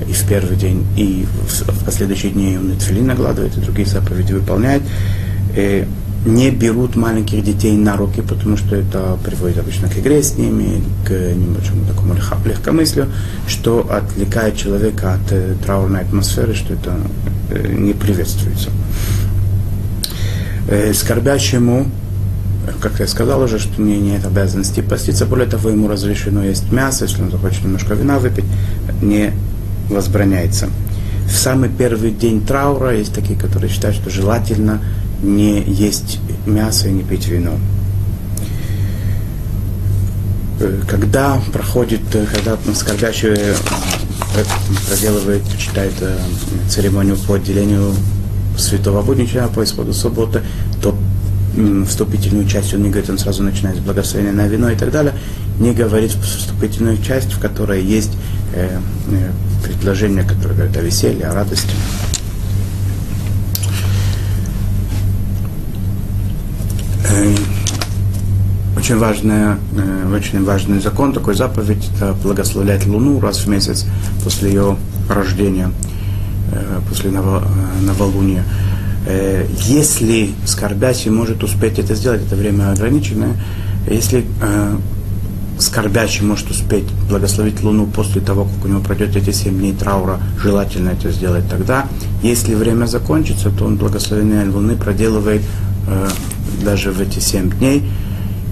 и 0.08 0.14
в 0.14 0.28
первый 0.28 0.58
день, 0.58 0.86
и 0.98 1.26
в 1.48 1.86
последующие 1.86 2.32
дни 2.32 2.58
он 2.58 2.72
и 2.72 2.76
тфилин 2.76 3.08
накладывает, 3.08 3.56
и 3.58 3.62
другие 3.62 3.88
заповеди 3.88 4.34
выполняет. 4.34 4.82
И 5.56 5.86
не 6.26 6.52
берут 6.52 6.96
маленьких 6.96 7.44
детей 7.44 7.76
на 7.76 7.98
руки, 7.98 8.22
потому 8.22 8.56
что 8.58 8.76
это 8.76 9.18
приводит 9.24 9.58
обычно 9.58 9.90
к 9.90 9.98
игре 9.98 10.22
с 10.22 10.38
ними, 10.38 10.84
к 11.06 11.12
небольшому 11.12 11.86
такому 11.86 12.16
легкомыслию, 12.46 13.08
что 13.48 13.88
отвлекает 13.90 14.56
человека 14.56 15.16
от 15.16 15.32
э, 15.32 15.56
траурной 15.64 16.02
атмосферы, 16.02 16.54
что 16.54 16.74
это 16.74 16.96
э, 17.50 17.74
не 17.74 17.94
приветствуется. 17.94 18.70
Э, 20.68 20.94
скорбящему, 20.94 21.88
как 22.82 23.00
я 23.00 23.08
сказал 23.08 23.42
уже, 23.42 23.58
что 23.58 23.82
не 23.82 24.00
нет 24.00 24.24
обязанности 24.24 24.82
поститься, 24.82 25.26
более 25.26 25.48
того, 25.48 25.70
ему 25.70 25.88
разрешено 25.88 26.44
есть 26.44 26.72
мясо, 26.72 27.06
если 27.06 27.24
он 27.24 27.32
захочет 27.32 27.64
немножко 27.64 27.96
вина 27.96 28.20
выпить, 28.20 28.46
не 29.02 29.34
возбраняется. 29.90 30.70
В 31.26 31.36
самый 31.36 31.70
первый 31.70 32.12
день 32.12 32.46
траура 32.46 32.96
есть 32.96 33.14
такие, 33.14 33.40
которые 33.40 33.72
считают, 33.72 33.96
что 33.96 34.10
желательно 34.10 34.82
не 35.22 35.62
есть 35.62 36.20
мясо 36.46 36.88
и 36.88 36.92
не 36.92 37.04
пить 37.04 37.28
вино. 37.28 37.58
Э, 40.62 40.82
когда 40.88 41.42
проходит, 41.52 42.02
э, 42.14 42.26
когда 42.32 42.58
скорбящий 42.74 43.30
э, 43.30 43.56
проделывает, 44.88 45.44
читает 45.58 45.94
церемонию 46.70 47.18
по 47.18 47.36
отделению 47.36 47.94
святого 48.58 49.02
буднича 49.02 49.48
по 49.48 49.64
исходу 49.64 49.94
субботы, 49.94 50.42
то 50.82 50.96
вступительную 51.88 52.48
часть 52.48 52.74
он 52.74 52.84
не 52.84 52.90
говорит, 52.90 53.10
он 53.10 53.18
сразу 53.18 53.44
начинает 53.44 53.78
с 53.78 53.80
благословения 53.80 54.32
на 54.32 54.48
вино 54.48 54.70
и 54.70 54.76
так 54.76 54.92
далее, 54.92 55.14
не 55.60 55.74
говорит 55.74 56.12
вступительную 56.12 57.02
часть, 57.02 57.34
в 57.34 57.40
которой 57.40 57.84
есть 57.84 58.12
предложение, 59.64 60.24
которое 60.24 60.54
говорит 60.54 60.78
о 60.78 60.82
веселье, 60.82 61.26
о 61.26 61.34
радости. 61.34 61.72
Очень, 68.78 68.98
важная, 68.98 69.58
э, 69.76 70.16
очень 70.16 70.44
важный 70.44 70.80
закон, 70.80 71.14
такой 71.14 71.36
заповедь, 71.36 71.90
это 71.96 72.14
благословлять 72.24 72.86
Луну 72.86 73.20
раз 73.20 73.40
в 73.40 73.48
месяц 73.48 73.86
после 74.24 74.50
ее 74.50 74.78
рождения, 75.10 75.72
э, 76.52 76.80
после 76.90 77.12
новолуния. 77.12 78.44
Если 79.66 80.30
скорбящий 80.46 81.10
может 81.10 81.44
успеть 81.44 81.80
это 81.80 81.96
сделать, 81.96 82.22
это 82.22 82.36
время 82.36 82.72
ограниченное, 82.72 83.36
если 83.90 84.26
скорбящий 85.58 86.24
может 86.24 86.52
успеть 86.52 86.86
благословить 87.10 87.64
Луну 87.64 87.88
после 87.88 88.22
того, 88.22 88.46
как 88.46 88.66
у 88.66 88.68
него 88.68 88.80
пройдет 88.80 89.16
эти 89.16 89.32
семь 89.32 89.58
дней 89.58 89.74
траура, 89.74 90.20
желательно 90.40 90.90
это 90.90 91.12
сделать 91.12 91.50
тогда. 91.50 91.88
Если 92.22 92.54
время 92.54 92.86
закончится, 92.86 93.50
то 93.50 93.66
он 93.66 93.78
благословение 93.78 94.46
Луны 94.48 94.76
проделывает 94.76 95.42
даже 96.64 96.92
в 96.92 97.00
эти 97.02 97.20
семь 97.20 97.50
дней. 97.52 97.84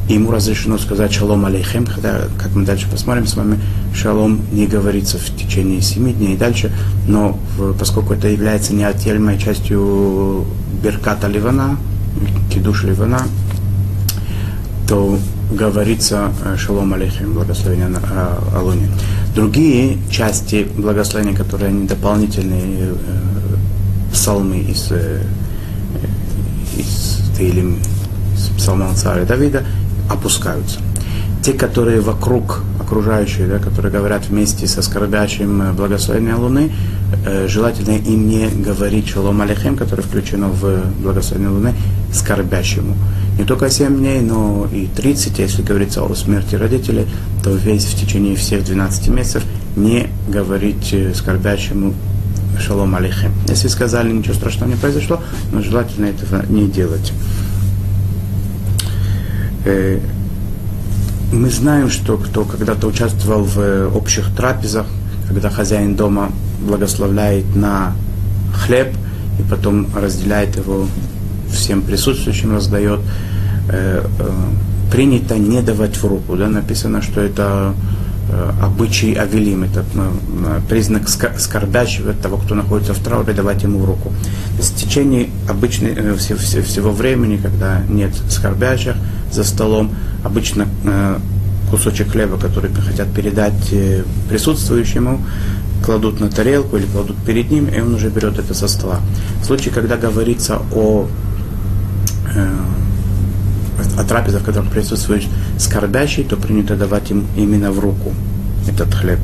И 0.08 0.14
ему 0.14 0.32
разрешено 0.32 0.80
сказать 0.80 1.14
шалом 1.14 1.46
алейхем, 1.46 1.86
хотя, 1.86 2.22
как 2.40 2.56
мы 2.56 2.66
дальше 2.66 2.90
посмотрим 2.90 3.28
с 3.28 3.36
вами, 3.36 3.60
шалом 3.94 4.42
не 4.52 4.66
говорится 4.66 5.20
в 5.20 5.26
течение 5.38 5.82
семи 5.82 6.14
дней 6.14 6.34
и 6.34 6.38
дальше, 6.38 6.72
но 7.08 7.38
поскольку 7.78 8.14
это 8.14 8.28
является 8.28 8.74
неотъемлемой 8.74 9.38
частью 9.38 10.46
Берката 10.82 11.28
Ливана, 11.28 11.78
Кидуш 12.52 12.86
Ливана, 12.86 13.22
то 14.88 15.20
говорится 15.52 16.32
э, 16.44 16.58
шалом 16.58 16.94
алейхем, 16.94 17.34
благословение 17.34 17.88
на 17.88 18.00
э, 18.00 18.38
Алуне. 18.56 18.90
Другие 19.36 19.98
части 20.10 20.68
благословения, 20.76 21.36
которые 21.36 21.70
они 21.70 21.88
дополнительные 21.88 22.78
э, 22.80 22.96
псалмы 24.12 24.60
из, 24.60 24.92
из 26.78 27.20
Тейлим, 28.40 28.58
псалма 28.58 28.94
царя 28.96 29.26
Давида, 29.26 29.64
опускаются. 30.10 30.80
Те, 31.44 31.54
которые 31.54 32.02
вокруг, 32.02 32.64
окружающие, 32.80 33.48
да, 33.48 33.60
которые 33.60 33.92
говорят 33.92 34.26
вместе 34.28 34.68
со 34.68 34.82
скорбящим 34.82 35.62
э, 35.62 35.72
благословение 35.72 36.36
Луны, 36.36 36.72
э, 37.26 37.48
желательно 37.48 37.96
им 37.96 38.28
не 38.28 38.50
говорить 38.50 39.08
шалом 39.08 39.42
алейхем, 39.42 39.78
которое 39.78 40.04
включено 40.04 40.50
в 40.50 40.82
благословение 41.02 41.50
Луны, 41.50 41.74
скорбящему. 42.14 42.96
Не 43.38 43.46
только 43.46 43.70
7 43.70 43.98
дней, 43.98 44.20
но 44.20 44.68
и 44.74 44.88
30, 44.88 45.40
если 45.40 45.62
говорится 45.62 46.04
о 46.04 46.14
смерти 46.14 46.56
родителей, 46.56 47.06
то 47.42 47.52
весь 47.52 47.86
в 47.86 47.98
течение 47.98 48.36
всех 48.36 48.66
12 48.66 49.08
месяцев 49.08 49.44
не 49.78 50.10
говорить 50.28 50.90
э, 50.92 51.14
скорбящему 51.14 51.94
шалом 52.60 52.96
алейхем. 52.96 53.32
Если 53.48 53.70
сказали, 53.70 54.12
ничего 54.12 54.34
страшного 54.34 54.70
не 54.70 54.76
произошло, 54.76 55.22
но 55.54 55.62
желательно 55.62 56.08
этого 56.08 56.46
не 56.50 56.68
делать. 56.68 57.14
Э, 59.66 60.00
мы 61.32 61.50
знаем, 61.50 61.90
что 61.90 62.18
кто 62.18 62.44
когда-то 62.44 62.88
участвовал 62.88 63.44
в 63.44 63.60
э, 63.60 63.88
общих 63.88 64.34
трапезах, 64.36 64.88
когда 65.28 65.50
хозяин 65.50 65.96
дома 65.96 66.32
благословляет 66.62 67.56
на 67.56 67.94
хлеб 68.54 68.96
и 69.40 69.44
потом 69.44 69.88
разделяет 69.96 70.56
его 70.56 70.88
всем 71.52 71.82
присутствующим, 71.82 72.54
раздает, 72.54 73.00
э, 73.70 74.06
принято 74.92 75.38
не 75.38 75.62
давать 75.62 75.98
в 75.98 76.06
руку. 76.06 76.36
Да? 76.36 76.48
Написано, 76.48 77.02
что 77.02 77.22
это 77.22 77.74
обычай 78.62 79.14
Авелим, 79.16 79.64
это 79.64 79.84
признак 80.70 81.10
скорбящего 81.10 82.14
того, 82.14 82.38
кто 82.38 82.54
находится 82.54 82.94
в 82.94 83.00
трауре, 83.00 83.34
давать 83.34 83.64
ему 83.64 83.80
в 83.80 83.86
руку. 83.86 84.14
В 84.60 84.76
течение 84.76 85.30
обычной, 85.48 86.16
всего 86.16 86.92
времени, 86.92 87.38
когда 87.38 87.82
нет 87.90 88.14
скорбящих, 88.30 88.96
за 89.32 89.44
столом, 89.44 89.92
обычно 90.24 90.68
э, 90.84 91.18
кусочек 91.70 92.12
хлеба, 92.12 92.38
который 92.38 92.72
хотят 92.74 93.14
передать 93.14 93.72
э, 93.72 94.04
присутствующему, 94.30 95.22
кладут 95.86 96.20
на 96.20 96.30
тарелку 96.30 96.78
или 96.78 96.86
кладут 96.86 97.18
перед 97.26 97.52
ним, 97.52 97.68
и 97.68 97.80
он 97.80 97.94
уже 97.96 98.10
берет 98.10 98.40
это 98.40 98.54
со 98.54 98.68
стола. 98.68 99.00
В 99.42 99.46
случае, 99.46 99.74
когда 99.74 99.98
говорится 99.98 100.60
о, 100.74 101.08
э, 102.36 102.48
о 103.98 104.04
трапезах, 104.04 104.42
в 104.42 104.46
которых 104.46 104.72
присутствует 104.72 105.24
скорбящий, 105.58 106.24
то 106.24 106.36
принято 106.36 106.76
давать 106.76 107.12
им 107.12 107.26
именно 107.38 107.72
в 107.72 107.80
руку 107.80 108.14
этот 108.68 108.94
хлеб. 108.94 109.20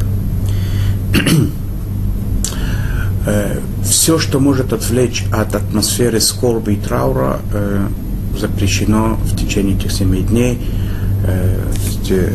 Э, 3.28 3.60
Все, 3.84 4.20
что 4.20 4.40
может 4.40 4.72
отвлечь 4.72 5.26
от 5.32 5.56
атмосферы 5.56 6.20
скорби 6.20 6.74
и 6.74 6.76
траура, 6.76 7.40
запрещено 8.40 9.16
в 9.16 9.36
течение 9.36 9.78
этих 9.78 9.92
семи 9.92 10.22
дней. 10.22 10.60
Э, 11.26 11.60
э, 12.10 12.34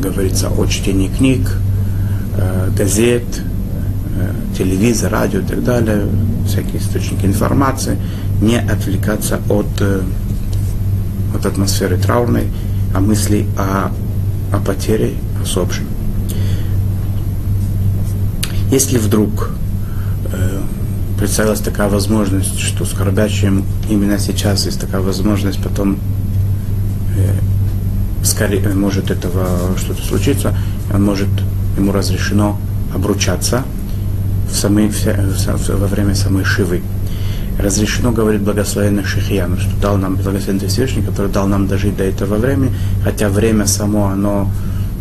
говорится 0.00 0.48
о 0.48 0.66
чтении 0.66 1.08
книг, 1.08 1.56
э, 2.36 2.70
газет, 2.76 3.24
э, 4.18 4.32
телевизор, 4.56 5.12
радио 5.12 5.40
и 5.40 5.44
так 5.44 5.64
далее, 5.64 6.06
всякие 6.46 6.78
источники 6.78 7.26
информации, 7.26 7.98
не 8.40 8.58
отвлекаться 8.58 9.40
от, 9.48 9.66
э, 9.80 10.02
от 11.34 11.46
атмосферы 11.46 11.96
траурной, 11.98 12.48
а 12.94 13.00
мыслей 13.00 13.46
о, 13.58 13.90
о 14.52 14.58
потере 14.60 15.12
усопшим. 15.42 15.86
Если 18.70 18.98
вдруг 18.98 19.50
э, 20.32 20.55
представилась 21.18 21.60
такая 21.60 21.88
возможность, 21.88 22.58
что 22.58 22.84
скорбящим 22.84 23.64
именно 23.88 24.18
сейчас 24.18 24.66
есть 24.66 24.80
такая 24.80 25.00
возможность 25.00 25.62
потом 25.62 25.98
э, 27.16 28.24
скорее 28.24 28.68
может 28.74 29.10
этого 29.10 29.76
что-то 29.78 30.02
случиться, 30.02 30.54
он 30.92 31.04
может, 31.04 31.28
ему 31.76 31.92
разрешено 31.92 32.58
обручаться 32.94 33.64
в 34.50 34.54
самой, 34.54 34.88
в, 34.88 35.68
во 35.68 35.86
время 35.86 36.14
самой 36.14 36.44
Шивы. 36.44 36.82
Разрешено, 37.58 38.12
говорит 38.12 38.42
благословенный 38.42 39.04
Шихьяну, 39.04 39.56
что 39.58 39.74
дал 39.80 39.96
нам 39.96 40.16
благословенный 40.16 40.68
Всевышний, 40.68 41.02
который 41.02 41.30
дал 41.30 41.46
нам 41.46 41.66
дожить 41.66 41.96
до 41.96 42.04
этого 42.04 42.36
времени, 42.36 42.74
хотя 43.02 43.30
время 43.30 43.66
само, 43.66 44.08
оно 44.08 44.50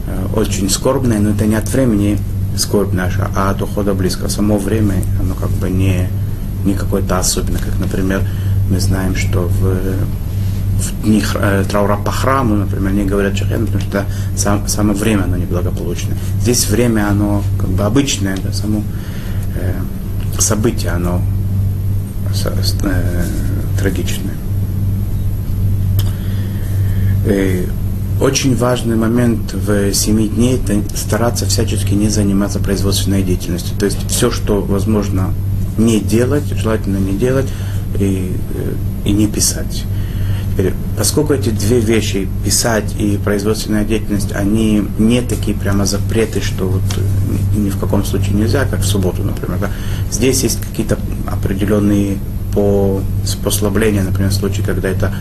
э, 0.08 0.40
очень 0.40 0.70
скорбное, 0.70 1.20
но 1.20 1.32
это 1.32 1.46
не 1.46 1.56
от 1.56 1.70
времени 1.70 2.18
скорбь 2.60 2.94
наша, 2.94 3.30
а 3.36 3.52
от 3.52 3.62
ухода 3.62 3.94
близко. 3.94 4.30
Само 4.30 4.58
время, 4.58 4.96
оно 5.20 5.36
как 5.36 5.50
бы 5.52 5.70
не, 5.70 6.08
не 6.66 6.74
какое-то 6.74 7.20
особенное, 7.20 7.62
как, 7.62 7.78
например, 7.80 8.22
мы 8.70 8.80
знаем, 8.80 9.16
что 9.16 9.42
в, 9.42 9.78
в 10.80 11.04
дни 11.04 11.24
э, 11.36 11.64
траура 11.70 11.98
по 11.98 12.12
храму, 12.12 12.56
например, 12.56 12.92
не 12.94 13.06
говорят 13.06 13.38
шахен, 13.38 13.66
потому 13.66 13.84
что 13.84 14.06
сам, 14.36 14.68
само 14.68 14.94
время 14.94 15.24
оно 15.24 15.38
неблагополучное. 15.38 16.18
Здесь 16.42 16.68
время 16.68 17.10
оно 17.10 17.44
как 17.60 17.70
бы 17.70 17.84
обычное, 17.84 18.38
да, 18.44 18.52
само 18.52 18.84
э, 19.56 19.74
событие 20.40 20.92
оно 20.92 21.22
э, 22.84 23.26
трагичное. 23.80 24.34
Э, 28.20 28.24
очень 28.24 28.56
важный 28.56 28.96
момент 28.96 29.54
в 29.54 29.94
семи 29.94 30.28
дней– 30.28 30.60
это 30.68 30.82
стараться 30.98 31.46
всячески 31.46 31.94
не 31.94 32.10
заниматься 32.10 32.60
производственной 32.60 33.24
деятельностью. 33.24 33.78
То 33.78 33.86
есть 33.86 33.98
все, 34.10 34.32
что 34.32 34.62
возможно 34.62 35.34
не 35.78 36.00
делать, 36.00 36.46
желательно 36.56 36.98
не 36.98 37.18
делать 37.18 37.48
и, 38.00 38.32
э, 38.54 38.74
и 39.06 39.12
не 39.12 39.28
писать. 39.28 39.86
Поскольку 40.98 41.34
эти 41.34 41.50
две 41.50 41.82
вещи, 41.82 42.30
писать 42.46 42.96
и 42.98 43.20
производственная 43.22 43.84
деятельность, 43.84 44.32
они 44.32 44.88
не 44.98 45.22
такие 45.22 45.58
прямо 45.58 45.86
запреты, 45.86 46.42
что 46.42 46.70
вот 46.70 46.82
ни 47.58 47.70
в 47.70 47.78
каком 47.78 48.06
случае 48.06 48.36
нельзя, 48.36 48.64
как 48.64 48.80
в 48.80 48.86
субботу, 48.86 49.22
например. 49.22 49.60
Да? 49.60 49.70
Здесь 50.10 50.44
есть 50.44 50.62
какие-то 50.62 50.98
определенные 51.28 52.20
по 52.54 53.02
послабления, 53.44 54.02
например, 54.02 54.32
в 54.32 54.34
случае, 54.34 54.66
когда 54.66 54.88
это 54.88 55.14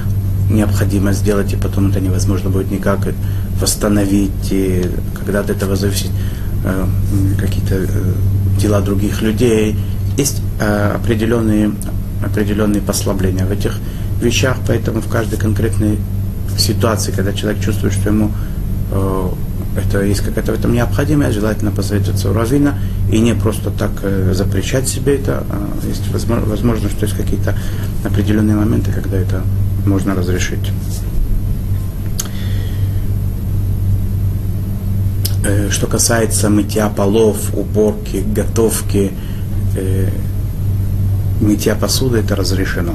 необходимо 0.50 1.12
сделать, 1.12 1.52
и 1.52 1.56
потом 1.56 1.90
это 1.90 2.00
невозможно 2.00 2.50
будет 2.50 2.70
никак 2.70 3.08
восстановить, 3.60 4.30
и 4.50 4.90
когда 5.18 5.40
от 5.40 5.50
этого 5.50 5.76
зависит 5.76 6.10
э, 6.64 6.86
какие-то 7.38 7.76
э, 7.76 7.86
дела 8.60 8.80
других 8.80 9.22
людей. 9.22 9.76
Есть 10.16 10.42
э, 10.60 10.92
определенные, 10.96 11.72
определенные 12.24 12.82
послабления 12.82 13.46
в 13.46 13.52
этих 13.52 13.78
вещах, 14.20 14.56
поэтому 14.66 15.00
в 15.00 15.08
каждой 15.08 15.38
конкретной 15.38 15.98
ситуации, 16.58 17.12
когда 17.12 17.32
человек 17.32 17.62
чувствует, 17.62 17.94
что 17.94 18.10
ему 18.10 18.30
это 19.76 20.02
есть 20.02 20.20
какая-то 20.20 20.52
в 20.52 20.54
этом 20.58 20.72
необходимость, 20.72 21.34
желательно 21.34 21.70
посоветоваться 21.70 22.30
у 22.30 22.32
равина 22.32 22.78
и 23.10 23.18
не 23.18 23.34
просто 23.34 23.70
так 23.70 23.90
э, 24.02 24.32
запрещать 24.34 24.88
себе 24.88 25.16
это. 25.16 25.44
А 25.50 25.86
есть 25.86 26.06
возможно, 26.12 26.46
возможно, 26.46 26.88
что 26.88 27.06
есть 27.06 27.16
какие-то 27.16 27.56
определенные 28.04 28.56
моменты, 28.56 28.92
когда 28.92 29.16
это 29.16 29.42
можно 29.86 30.14
разрешить. 30.14 30.70
Э, 35.44 35.68
что 35.70 35.86
касается 35.86 36.48
мытья 36.48 36.88
полов, 36.88 37.52
уборки, 37.54 38.24
готовки, 38.35 39.12
э, 39.76 40.09
мытья 41.40 41.74
посуды, 41.74 42.18
это 42.18 42.35
разрешено. 42.35 42.94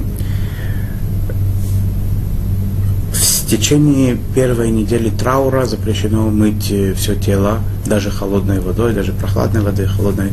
В 3.14 3.48
течение 3.50 4.18
первой 4.36 4.72
недели 4.72 5.10
траура 5.10 5.66
запрещено 5.66 6.30
мыть 6.30 6.72
э, 6.72 6.94
все 6.96 7.16
тело, 7.16 7.60
даже 7.86 8.10
холодной 8.10 8.60
водой, 8.60 8.94
даже 8.94 9.14
прохладной 9.14 9.62
водой, 9.62 9.86
холодной 9.86 10.32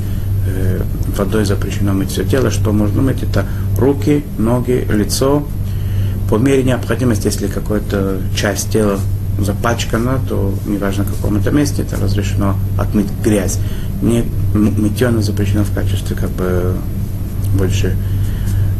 водой 1.16 1.44
запрещено 1.44 1.92
мыть 1.92 2.10
все 2.10 2.24
тело. 2.24 2.50
Что 2.50 2.72
можно 2.72 3.02
мыть? 3.02 3.22
Это 3.22 3.44
руки, 3.78 4.24
ноги, 4.38 4.86
лицо, 4.90 5.46
по 6.28 6.36
мере 6.36 6.62
необходимости, 6.62 7.26
если 7.26 7.46
какая-то 7.46 8.20
часть 8.34 8.70
тела 8.70 8.98
запачкана, 9.38 10.20
то 10.28 10.54
неважно 10.66 11.04
в 11.04 11.14
каком 11.14 11.36
это 11.36 11.50
месте, 11.50 11.82
это 11.82 11.96
разрешено 11.96 12.56
отмыть 12.78 13.06
грязь. 13.22 13.58
Не, 14.02 14.24
мытье 14.54 15.08
оно 15.08 15.22
запрещено 15.22 15.64
в 15.64 15.72
качестве 15.72 16.16
как 16.16 16.30
бы 16.30 16.74
больше 17.56 17.96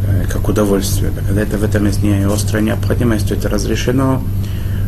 э, 0.07 0.25
как 0.31 0.49
удовольствие. 0.49 1.11
Да, 1.15 1.23
когда 1.23 1.43
это 1.43 1.59
в 1.59 1.65
этом 1.65 1.87
есть 1.87 2.03
не 2.03 2.27
острая 2.27 2.63
необходимость, 2.63 3.29
то 3.29 3.35
это 3.35 3.49
разрешено. 3.49 4.23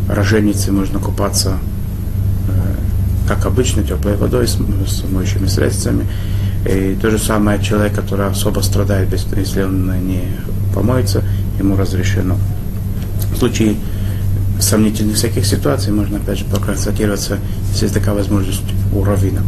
Роженицы 0.09 0.73
можно 0.73 0.99
купаться 0.99 1.59
э, 2.49 3.29
как 3.29 3.45
обычно, 3.47 3.83
теплой 3.83 4.17
водой, 4.17 4.49
с, 4.49 4.57
с 4.87 5.05
моющими 5.11 5.47
средствами. 5.47 6.07
И 6.67 6.99
то 7.01 7.11
же 7.11 7.19
самое 7.19 7.63
человек, 7.63 7.95
который 7.95 8.27
особо 8.27 8.61
страдает, 8.61 9.13
если 9.13 9.63
он 9.63 10.07
не 10.07 10.23
помоется, 10.75 11.23
ему 11.59 11.77
разрешено. 11.77 12.37
В 13.33 13.37
случае 13.37 13.77
сомнительных 14.61 15.17
всяких 15.17 15.47
ситуаций 15.47 15.93
можно 15.93 16.19
опять 16.19 16.39
же 16.39 16.45
проконсультироваться, 16.45 17.39
если 17.71 17.85
есть 17.85 17.95
такая 17.95 18.15
возможность 18.15 18.63
у 18.93 19.05
равина. 19.05 19.43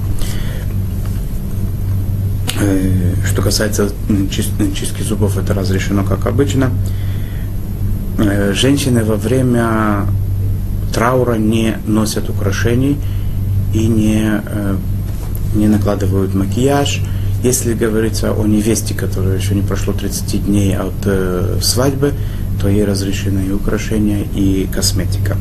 Э, 2.61 3.15
что 3.27 3.43
касается 3.43 3.91
чистки 4.31 5.03
зубов, 5.03 5.39
это 5.39 5.55
разрешено 5.55 6.05
как 6.05 6.27
обычно. 6.27 6.71
Э, 8.19 8.53
женщины 8.55 9.03
во 9.03 9.17
время 9.17 10.07
траура 10.93 11.35
не 11.35 11.77
носят 11.87 12.29
украшений 12.29 12.99
и 13.73 13.87
не, 13.87 14.43
э, 14.45 14.77
не 15.55 15.69
накладывают 15.69 16.35
макияж, 16.35 17.01
если 17.43 17.73
говорится 17.73 18.33
о 18.33 18.47
невесте, 18.47 18.95
которая 18.95 19.37
еще 19.39 19.55
не 19.55 19.63
прошло 19.63 19.93
30 19.93 20.45
дней 20.45 20.77
от 20.77 20.93
э, 21.05 21.59
свадьбы, 21.63 22.13
то 22.61 22.69
ей 22.69 22.85
разрешены 22.85 23.47
и 23.49 23.53
украшения, 23.53 24.25
и 24.35 24.69
косметика. 24.73 25.37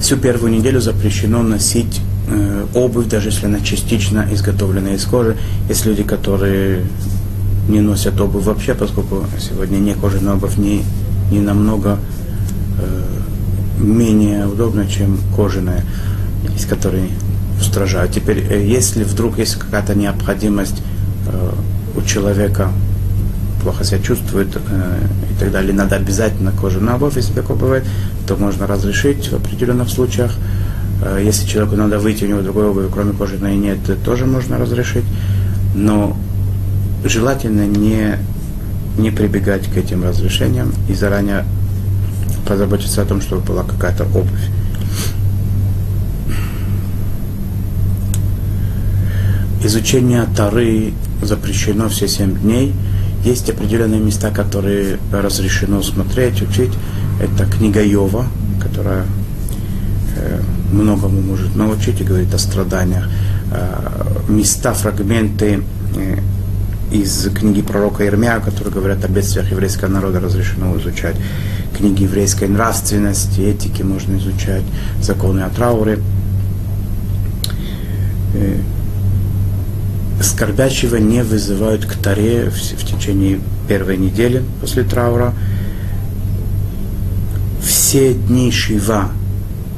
Всю 0.00 0.16
первую 0.16 0.52
неделю 0.52 0.80
запрещено 0.80 1.42
носить 1.42 2.00
э, 2.28 2.66
обувь, 2.74 3.06
даже 3.06 3.30
если 3.30 3.46
она 3.46 3.60
частично 3.60 4.28
изготовлена 4.30 4.94
из 4.94 5.04
кожи. 5.04 5.36
Есть 5.68 5.86
люди, 5.86 6.04
которые 6.04 6.84
не 7.68 7.80
носят 7.80 8.20
обувь 8.20 8.44
вообще, 8.44 8.74
поскольку 8.74 9.24
сегодня 9.40 9.78
не 9.78 9.94
кожаная 9.94 10.34
обувь 10.34 10.56
не, 10.56 10.84
не 11.32 11.40
намного 11.40 11.98
э, 12.78 13.82
менее 13.82 14.46
удобна, 14.46 14.86
чем 14.86 15.18
кожаная. 15.34 15.84
Есть 16.52 16.66
которые 16.66 17.08
устражают. 17.60 18.12
Теперь, 18.12 18.46
э, 18.50 18.64
если 18.66 19.04
вдруг 19.04 19.38
есть 19.38 19.56
какая-то 19.56 19.94
необходимость 19.94 20.82
э, 21.26 21.50
у 21.96 22.02
человека 22.02 22.70
плохо 23.62 23.84
себя 23.84 23.98
чувствует 23.98 24.48
э, 24.56 25.06
и 25.30 25.40
так 25.40 25.50
далее, 25.50 25.72
надо 25.72 25.96
обязательно 25.96 26.52
кожаную 26.52 26.96
обувь, 26.96 27.16
если 27.16 27.32
такое 27.32 27.56
бывает, 27.56 27.84
то 28.26 28.36
можно 28.36 28.66
разрешить 28.66 29.28
в 29.30 29.34
определенных 29.34 29.88
случаях. 29.88 30.32
Если 31.20 31.46
человеку 31.46 31.76
надо 31.76 31.98
выйти, 31.98 32.24
у 32.24 32.28
него 32.28 32.40
другой 32.40 32.66
обуви, 32.66 32.88
кроме 32.90 33.12
кожаной 33.12 33.56
нет, 33.56 33.78
тоже 34.04 34.24
можно 34.26 34.56
разрешить. 34.58 35.04
Но 35.74 36.16
желательно 37.04 37.66
не, 37.66 38.16
не 38.96 39.10
прибегать 39.10 39.66
к 39.66 39.76
этим 39.76 40.04
разрешениям 40.04 40.72
и 40.88 40.94
заранее 40.94 41.44
позаботиться 42.46 43.02
о 43.02 43.04
том, 43.04 43.20
чтобы 43.20 43.42
была 43.42 43.64
какая-то 43.64 44.04
обувь. 44.04 44.48
Изучение 49.66 50.26
Тары 50.36 50.92
запрещено 51.22 51.88
все 51.88 52.08
семь 52.08 52.36
дней. 52.38 52.74
Есть 53.24 53.48
определенные 53.48 54.00
места, 54.00 54.30
которые 54.30 54.98
разрешено 55.12 55.82
смотреть, 55.82 56.42
учить. 56.42 56.72
Это 57.20 57.46
книга 57.46 57.82
Йова, 57.82 58.26
которая 58.60 59.04
э, 60.16 60.40
многому 60.72 61.22
может 61.22 61.56
научить 61.56 62.00
и 62.00 62.04
говорит 62.04 62.34
о 62.34 62.38
страданиях. 62.38 63.08
Э, 63.50 64.20
места, 64.28 64.74
фрагменты 64.74 65.62
э, 65.96 66.18
из 66.92 67.28
книги 67.34 67.62
пророка 67.62 68.04
Ирмия, 68.04 68.40
которые 68.40 68.72
говорят 68.74 69.04
о 69.04 69.08
бедствиях 69.08 69.50
еврейского 69.50 69.88
народа, 69.88 70.20
разрешено 70.20 70.76
изучать. 70.78 71.16
Книги 71.76 72.02
еврейской 72.02 72.48
нравственности, 72.48 73.40
этики 73.40 73.82
можно 73.82 74.16
изучать, 74.16 74.64
законы 75.00 75.40
о 75.40 75.48
трауре 75.48 75.98
скорбящего 80.24 80.96
не 80.96 81.22
вызывают 81.22 81.84
к 81.84 81.94
таре 81.94 82.50
в, 82.50 82.54
в 82.54 82.84
течение 82.84 83.40
первой 83.68 83.96
недели 83.96 84.42
после 84.60 84.82
траура. 84.82 85.34
Все 87.62 88.14
дни 88.14 88.50
Шива, 88.50 89.10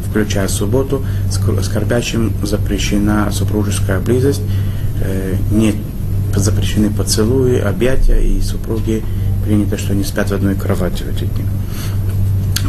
включая 0.08 0.48
субботу, 0.48 1.04
скорбящим 1.30 2.32
запрещена 2.42 3.30
супружеская 3.32 4.00
близость, 4.00 4.42
э, 5.00 5.34
не 5.50 5.74
запрещены 6.34 6.90
поцелуи, 6.90 7.58
объятия, 7.58 8.20
и 8.20 8.40
супруги 8.40 9.02
принято, 9.44 9.78
что 9.78 9.92
они 9.92 10.04
спят 10.04 10.30
в 10.30 10.34
одной 10.34 10.54
кровати 10.54 11.02
в 11.02 11.08
эти 11.08 11.24
дни. 11.24 11.44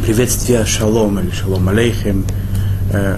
Приветствие 0.04 0.66
шалом 0.66 1.20
или 1.20 1.32
шалом 1.32 1.68
алейхем 1.70 2.26
э, 2.92 3.18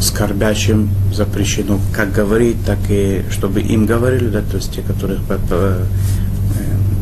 скорбящим 0.00 0.90
запрещено 1.12 1.80
как 1.92 2.12
говорить, 2.12 2.56
так 2.64 2.78
и 2.88 3.22
чтобы 3.30 3.60
им 3.60 3.86
говорили, 3.86 4.28
да, 4.28 4.42
то 4.42 4.56
есть 4.56 4.72
те, 4.72 4.82
которые 4.82 5.18
э, 5.28 5.84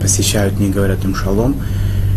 посещают, 0.01 0.59
не 0.59 0.71
говорят 0.71 1.05
им 1.05 1.15
шалом. 1.15 1.57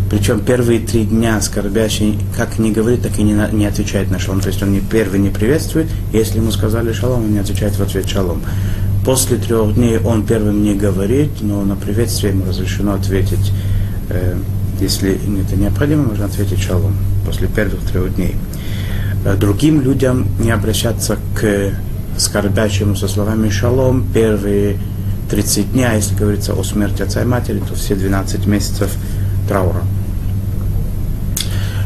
Причем 0.09 0.39
первые 0.39 0.79
три 0.79 1.05
дня 1.05 1.39
скорбящий 1.41 2.17
как 2.35 2.57
не 2.57 2.71
говорит, 2.71 3.03
так 3.03 3.19
и 3.19 3.23
не, 3.23 3.33
не 3.51 3.65
отвечает 3.65 4.09
на 4.09 4.19
шалом. 4.19 4.41
То 4.41 4.47
есть 4.47 4.61
он 4.63 4.71
не 4.71 4.79
первый 4.79 5.19
не 5.19 5.29
приветствует, 5.29 5.87
если 6.13 6.37
ему 6.37 6.51
сказали 6.51 6.93
шалом, 6.93 7.25
он 7.25 7.33
не 7.33 7.39
отвечает 7.39 7.75
в 7.75 7.81
ответ 7.81 8.07
шалом. 8.07 8.41
После 9.05 9.37
трех 9.37 9.75
дней 9.75 9.97
он 9.99 10.25
первым 10.25 10.63
не 10.63 10.75
говорит, 10.75 11.29
но 11.41 11.63
на 11.63 11.75
приветствие 11.75 12.33
ему 12.33 12.45
разрешено 12.45 12.93
ответить, 12.93 13.51
э, 14.09 14.37
если 14.79 15.19
это 15.41 15.55
необходимо, 15.55 16.03
можно 16.03 16.25
ответить 16.25 16.61
шалом 16.61 16.95
после 17.25 17.47
первых 17.47 17.81
трех 17.81 18.15
дней. 18.15 18.35
Э, 19.25 19.35
другим 19.35 19.81
людям 19.81 20.27
не 20.39 20.51
обращаться 20.51 21.17
к 21.35 21.73
скорбящему 22.17 22.95
со 22.95 23.07
словами 23.07 23.49
шалом 23.49 24.05
первые 24.13 24.77
30 25.29 25.71
дней, 25.71 25.87
а 25.87 25.93
если 25.93 26.15
говорится 26.15 26.53
о 26.53 26.63
смерти 26.63 27.01
отца 27.01 27.21
и 27.21 27.25
матери, 27.25 27.59
то 27.59 27.75
все 27.75 27.95
12 27.95 28.45
месяцев 28.45 28.91
траура. 29.47 29.83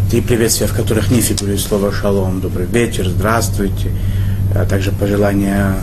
Три 0.09 0.21
приветствия, 0.21 0.67
в 0.67 0.73
которых 0.73 1.11
не 1.11 1.21
фигурирует 1.21 1.61
слово 1.61 1.91
шалом, 1.91 2.39
добрый 2.39 2.67
вечер, 2.67 3.07
здравствуйте, 3.09 3.89
а 4.55 4.65
также 4.65 4.91
пожелания, 4.91 5.75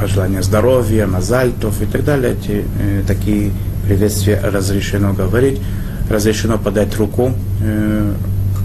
пожелания 0.00 0.42
здоровья, 0.42 1.06
мазальтов 1.06 1.80
и 1.82 1.86
так 1.86 2.04
далее. 2.04 2.32
Эти, 2.32 2.64
э, 2.80 3.02
такие 3.06 3.52
приветствия 3.84 4.40
разрешено 4.42 5.12
говорить, 5.12 5.60
разрешено 6.08 6.58
подать 6.58 6.96
руку 6.96 7.32
э, 7.62 8.14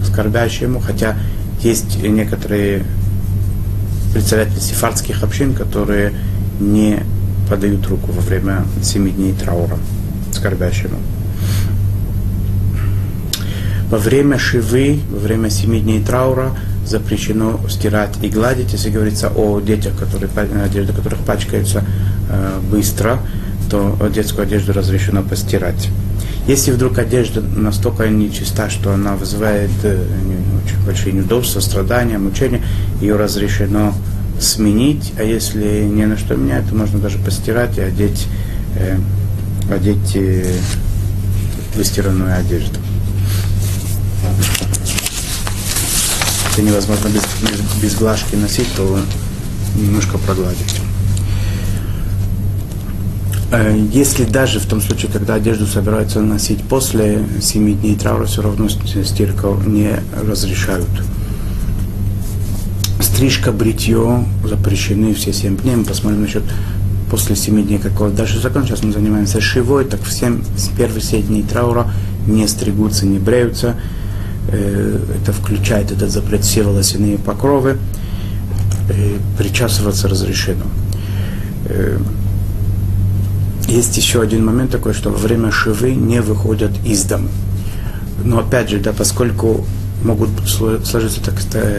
скорбящему, 0.05 0.79
хотя 0.79 1.17
есть 1.61 2.01
некоторые 2.01 2.85
представители 4.13 4.59
сефардских 4.59 5.23
общин, 5.23 5.53
которые 5.53 6.13
не 6.59 6.99
подают 7.49 7.87
руку 7.87 8.11
во 8.11 8.21
время 8.21 8.65
семи 8.81 9.11
дней 9.11 9.33
траура 9.33 9.77
скорбящему. 10.31 10.97
Во 13.89 13.97
время 13.97 14.37
шивы, 14.37 14.99
во 15.09 15.19
время 15.19 15.49
семи 15.49 15.79
дней 15.79 16.03
траура 16.03 16.51
запрещено 16.85 17.59
стирать 17.69 18.15
и 18.21 18.29
гладить. 18.29 18.73
Если 18.73 18.89
говорится 18.89 19.29
о 19.33 19.59
детях, 19.61 19.97
которые, 19.97 20.29
одежда 20.63 20.93
которых 20.93 21.19
пачкается 21.19 21.83
э, 22.29 22.59
быстро, 22.69 23.19
то 23.69 23.97
детскую 24.13 24.43
одежду 24.43 24.73
разрешено 24.73 25.23
постирать. 25.23 25.89
Если 26.47 26.71
вдруг 26.71 26.97
одежда 26.97 27.41
настолько 27.41 28.07
нечиста, 28.07 28.69
что 28.69 28.93
она 28.93 29.17
вызывает 29.17 29.69
э, 29.83 30.01
очень 30.63 30.85
большие 30.85 31.11
неудобства, 31.11 31.59
страдания, 31.59 32.17
мучения, 32.17 32.63
ее 33.01 33.17
разрешено 33.17 33.93
сменить, 34.39 35.11
а 35.17 35.23
если 35.23 35.83
не 35.83 36.05
на 36.05 36.17
что 36.17 36.37
менять, 36.37 36.69
то 36.69 36.75
можно 36.75 36.99
даже 36.99 37.17
постирать 37.17 37.77
и 37.77 37.81
одеть, 37.81 38.27
э, 38.77 38.97
одеть 39.69 40.15
э, 40.15 40.57
выстиранную 41.75 42.39
одежду. 42.39 42.79
Если 46.47 46.61
невозможно 46.61 47.09
без, 47.09 47.23
без, 47.41 47.83
без 47.83 47.95
глажки 47.95 48.35
носить, 48.35 48.69
то 48.77 48.97
немножко 49.75 50.17
прогладить. 50.17 50.86
Э, 53.49 53.77
если 53.93 54.25
даже 54.25 54.59
в 54.59 54.65
том 54.65 54.81
случае, 54.81 55.11
когда 55.11 55.35
одежду 55.35 55.65
собираются 55.65 56.19
носить 56.21 56.61
после 56.63 57.25
7 57.41 57.79
дней 57.79 57.95
траура, 57.95 58.25
все 58.25 58.41
равно 58.41 58.67
стирку 58.67 59.57
не 59.65 59.91
разрешают. 60.21 60.87
Стрижка, 62.99 63.51
бритье 63.51 64.25
запрещены 64.43 65.13
все 65.13 65.31
7 65.31 65.57
дней. 65.57 65.75
Мы 65.75 65.85
посмотрим 65.85 66.21
насчет 66.21 66.43
после 67.09 67.35
7 67.35 67.65
дней 67.65 67.79
какого 67.79 68.09
дальше 68.09 68.39
закон. 68.39 68.65
Сейчас 68.65 68.83
мы 68.83 68.91
занимаемся 68.91 69.39
шивой, 69.39 69.85
так 69.85 70.01
в 70.01 70.11
7, 70.11 70.43
с 70.57 70.67
первых 70.69 71.03
7 71.03 71.27
дней 71.27 71.43
траура 71.43 71.89
не 72.27 72.45
стригутся, 72.47 73.05
не 73.05 73.17
бреются. 73.17 73.75
Э, 74.49 74.99
это 75.21 75.31
включает 75.31 75.91
этот 75.91 76.11
запрет 76.11 76.43
все 76.43 76.63
волосяные 76.63 77.17
покровы, 77.17 77.77
э, 78.89 79.17
причасываться 79.37 80.09
разрешено. 80.09 80.65
Есть 83.67 83.97
еще 83.97 84.21
один 84.21 84.45
момент 84.45 84.71
такой, 84.71 84.93
что 84.93 85.09
во 85.09 85.17
время 85.17 85.51
шивы 85.51 85.91
не 85.93 86.21
выходят 86.21 86.71
из 86.85 87.03
дома. 87.03 87.29
Но 88.23 88.39
опять 88.39 88.69
же, 88.69 88.79
да, 88.79 88.93
поскольку 88.93 89.65
могут 90.03 90.29
сложиться 90.47 91.21
так, 91.21 91.35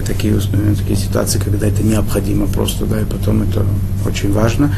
такие, 0.06 0.38
такие 0.76 0.96
ситуации, 0.96 1.38
когда 1.38 1.66
это 1.66 1.82
необходимо 1.82 2.46
просто, 2.46 2.84
да, 2.84 3.00
и 3.00 3.04
потом 3.04 3.42
это 3.42 3.64
очень 4.06 4.32
важно, 4.32 4.74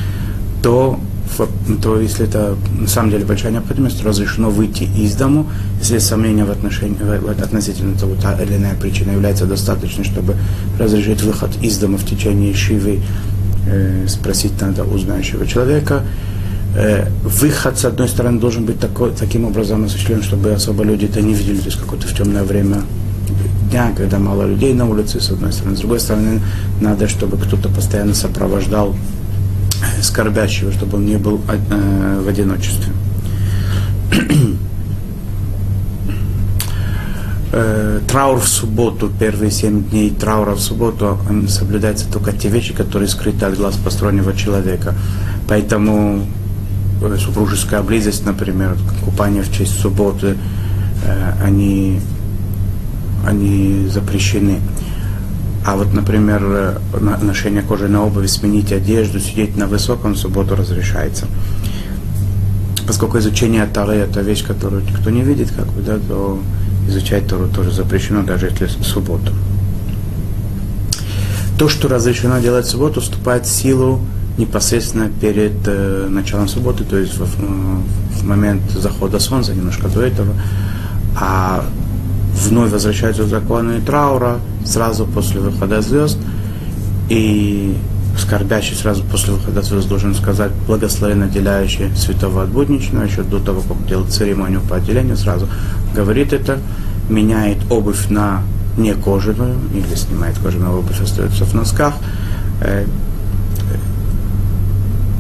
то 0.63 1.01
то 1.83 2.01
если 2.01 2.27
это 2.27 2.57
на 2.79 2.89
самом 2.89 3.11
деле 3.11 3.25
большая 3.25 3.53
необходимость, 3.53 4.03
разрешено 4.05 4.51
выйти 4.51 4.85
из 4.85 5.15
дому, 5.15 5.47
если 5.79 5.99
сомнения 5.99 6.45
в 6.45 6.51
отношении, 6.51 6.97
относительно 7.41 7.97
того, 7.97 8.15
та 8.21 8.35
или 8.43 8.57
иная 8.57 8.75
причина 8.75 9.13
является 9.13 9.47
достаточной, 9.47 10.05
чтобы 10.05 10.37
разрешить 10.79 11.23
выход 11.23 11.51
из 11.63 11.79
дома 11.79 11.99
в 11.99 12.05
течение 12.05 12.55
шивы, 12.55 13.01
э, 13.67 14.07
спросить 14.09 14.61
надо 14.61 14.85
у 14.85 14.99
знающего 14.99 15.47
человека. 15.47 16.03
Э, 16.77 17.09
выход, 17.25 17.79
с 17.79 17.85
одной 17.85 18.09
стороны, 18.09 18.39
должен 18.39 18.65
быть 18.65 18.79
такой, 18.79 19.11
таким 19.11 19.45
образом 19.45 19.85
осуществлен, 19.85 20.23
чтобы 20.23 20.53
особо 20.53 20.85
люди 20.85 21.07
это 21.07 21.21
не 21.21 21.35
видели, 21.35 21.59
то 21.59 21.67
есть 21.67 21.81
какое-то 21.81 22.07
в 22.07 22.15
темное 22.15 22.45
время 22.45 22.83
дня, 23.71 23.93
когда 23.97 24.19
мало 24.19 24.47
людей 24.47 24.73
на 24.75 24.89
улице, 24.89 25.21
с 25.21 25.31
одной 25.31 25.53
стороны. 25.53 25.77
С 25.77 25.81
другой 25.81 26.01
стороны, 26.01 26.41
надо, 26.81 27.09
чтобы 27.09 27.37
кто-то 27.39 27.69
постоянно 27.69 28.15
сопровождал 28.15 28.95
скорбящего, 30.03 30.73
чтобы 30.73 30.99
он 30.99 31.07
не 31.07 31.17
был 31.17 31.41
э, 31.49 32.23
в 32.25 32.29
одиночестве. 32.29 32.93
Э, 37.53 37.99
траур 38.07 38.39
в 38.39 38.47
субботу, 38.47 39.11
первые 39.19 39.51
семь 39.51 39.83
дней 39.83 40.11
траура 40.11 40.53
в 40.53 40.61
субботу, 40.61 41.19
соблюдаются 41.49 42.07
только 42.09 42.31
те 42.31 42.49
вещи, 42.49 42.73
которые 42.73 43.09
скрыты 43.09 43.45
от 43.45 43.57
глаз 43.57 43.75
постороннего 43.77 44.37
человека. 44.37 44.95
Поэтому 45.49 46.21
э, 46.21 46.40
супружеская 47.19 47.83
близость, 47.83 48.25
например, 48.27 48.77
купание 49.05 49.43
в 49.43 49.53
честь 49.53 49.79
субботы, 49.79 50.37
они, 51.43 52.01
они 53.27 53.89
запрещены. 53.89 54.61
А 55.65 55.77
вот, 55.77 55.93
например, 55.93 56.43
э, 56.43 56.79
ношение 57.23 57.63
кожи 57.63 57.87
на 57.89 58.05
обуви, 58.05 58.27
сменить 58.27 58.73
одежду, 58.73 59.21
сидеть 59.21 59.57
на 59.57 59.67
высоком 59.67 60.17
субботу 60.17 60.57
разрешается. 60.57 61.27
Поскольку 62.87 63.19
изучение 63.19 63.67
Тары 63.67 63.97
это 63.97 64.21
вещь, 64.21 64.45
которую 64.45 64.83
никто 64.83 65.11
не 65.11 65.23
видит, 65.23 65.51
как 65.53 65.67
бы, 65.67 65.83
да, 65.83 65.99
то 65.99 66.41
изучать 66.89 67.29
Тору 67.29 67.49
тоже 67.49 67.73
запрещено, 67.73 68.23
даже 68.23 68.47
если 68.47 68.65
в 68.65 68.87
субботу. 68.87 69.33
То, 71.59 71.69
что 71.69 71.89
разрешено 71.89 72.39
делать 72.41 72.65
в 72.67 72.71
субботу, 72.71 73.03
вступает 73.03 73.45
в 73.45 73.51
силу 73.51 74.01
непосредственно 74.41 75.09
перед 75.21 75.53
э, 75.67 76.09
началом 76.11 76.49
субботы, 76.49 76.85
то 76.85 76.97
есть 76.97 77.17
в, 77.17 77.25
в 77.25 78.25
момент 78.25 78.63
захода 78.71 79.19
солнца, 79.19 79.55
немножко 79.55 79.89
до 79.89 80.03
этого. 80.03 80.33
А 81.17 81.65
вновь 82.35 82.71
возвращаются 82.73 83.27
законы 83.27 83.81
траура 83.81 84.39
сразу 84.65 85.07
после 85.07 85.41
выхода 85.41 85.83
звезд, 85.83 86.19
и 87.09 87.77
скорбящий 88.19 88.77
сразу 88.77 89.05
после 89.05 89.35
выхода 89.35 89.63
звезд 89.63 89.89
должен 89.89 90.15
сказать 90.15 90.53
благословенно 90.67 91.27
отделяющий 91.27 91.95
святого 91.97 92.43
от 92.43 92.51
будничного, 92.51 93.05
еще 93.05 93.23
до 93.23 93.39
того, 93.39 93.63
как 93.63 93.87
делать 93.87 94.11
церемонию 94.11 94.61
по 94.61 94.77
отделению, 94.77 95.17
сразу 95.17 95.49
говорит 95.95 96.33
это, 96.33 96.59
меняет 97.09 97.59
обувь 97.71 98.09
на 98.09 98.43
не 98.77 98.95
кожаную, 98.95 99.57
или 99.75 99.95
снимает 99.95 100.39
кожаную 100.39 100.79
обувь, 100.79 101.01
остается 101.01 101.45
в 101.45 101.55
носках, 101.55 101.95
э, 102.63 102.87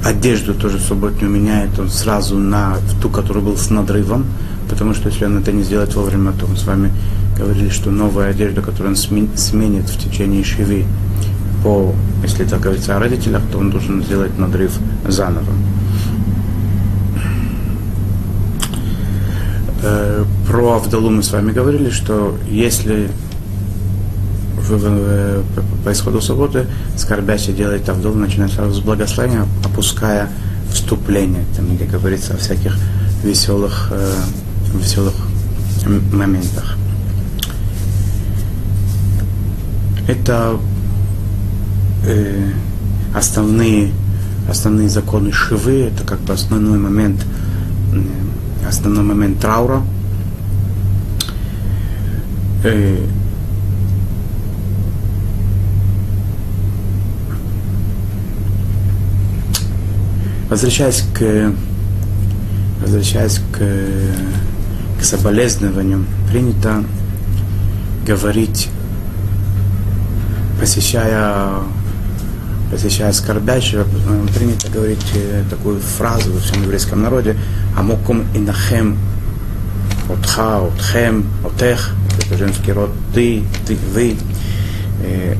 одежду 0.04 0.54
тоже 0.54 0.78
субботнюю 0.78 1.30
меняет 1.30 1.78
он 1.78 1.90
сразу 1.90 2.38
на 2.38 2.76
ту, 3.02 3.08
которая 3.08 3.44
был 3.44 3.56
с 3.56 3.70
надрывом, 3.70 4.26
потому 4.68 4.94
что 4.94 5.08
если 5.08 5.24
он 5.24 5.38
это 5.38 5.52
не 5.52 5.62
сделает 5.62 5.94
вовремя, 5.94 6.32
то 6.32 6.46
мы 6.46 6.56
с 6.56 6.64
вами 6.64 6.92
говорили, 7.36 7.68
что 7.70 7.90
новая 7.90 8.30
одежда, 8.30 8.62
которую 8.62 8.90
он 8.90 8.96
сменит 8.96 9.88
в 9.88 9.98
течение 9.98 10.44
шиви, 10.44 10.86
по, 11.62 11.94
если 12.22 12.44
так 12.44 12.60
говорится 12.60 12.96
о 12.96 13.00
родителях, 13.00 13.42
то 13.52 13.58
он 13.58 13.70
должен 13.70 14.02
сделать 14.02 14.38
надрыв 14.38 14.72
заново. 15.06 15.52
Э, 19.82 20.24
про 20.46 20.76
Авдалу 20.76 21.10
мы 21.10 21.22
с 21.22 21.32
вами 21.32 21.52
говорили, 21.52 21.90
что 21.90 22.36
если 22.50 23.04
в, 23.04 23.08
в, 23.08 23.29
по 24.78 25.92
исходу 25.92 26.20
субботы 26.20 26.66
скорбящий 26.96 27.52
делает 27.52 27.88
Авдалу, 27.88 28.14
начинает 28.14 28.52
сразу 28.52 28.74
с 28.74 28.80
благословения, 28.80 29.46
опуская 29.64 30.28
вступление, 30.72 31.44
там, 31.56 31.74
где 31.74 31.84
говорится 31.84 32.34
о 32.34 32.36
всяких 32.36 32.76
веселых, 33.24 33.88
э, 33.90 34.14
веселых 34.74 35.14
моментах. 36.12 36.76
Это 40.06 40.58
э, 42.06 42.50
основные, 43.14 43.92
основные 44.48 44.88
законы 44.88 45.32
Шивы, 45.32 45.82
это 45.82 46.04
как 46.04 46.20
бы 46.20 46.32
основной 46.32 46.78
момент, 46.78 47.24
основной 48.66 49.04
момент 49.04 49.40
траура. 49.40 49.82
Э, 52.64 53.06
возвращаясь 60.50 61.04
к 61.14 61.52
возвращаясь 62.80 63.40
к, 63.52 63.58
к 65.00 65.04
соболезнованию, 65.04 66.04
принято 66.30 66.82
говорить, 68.06 68.68
посещая, 70.58 71.52
посещая 72.70 73.12
скорбящего, 73.12 73.84
принято 74.34 74.68
говорить 74.70 75.04
э, 75.14 75.44
такую 75.50 75.80
фразу 75.80 76.32
во 76.32 76.40
всем 76.40 76.62
еврейском 76.62 77.02
народе 77.02 77.36
«Амокум 77.76 78.24
инахем 78.34 78.98
отха, 80.08 80.66
отхем, 80.66 81.26
отех» 81.44 81.94
это 82.26 82.38
женский 82.38 82.72
род. 82.72 82.90
«ты», 83.14 83.42
«ты», 83.66 83.76
«вы». 83.92 84.16
Э, 85.04 85.36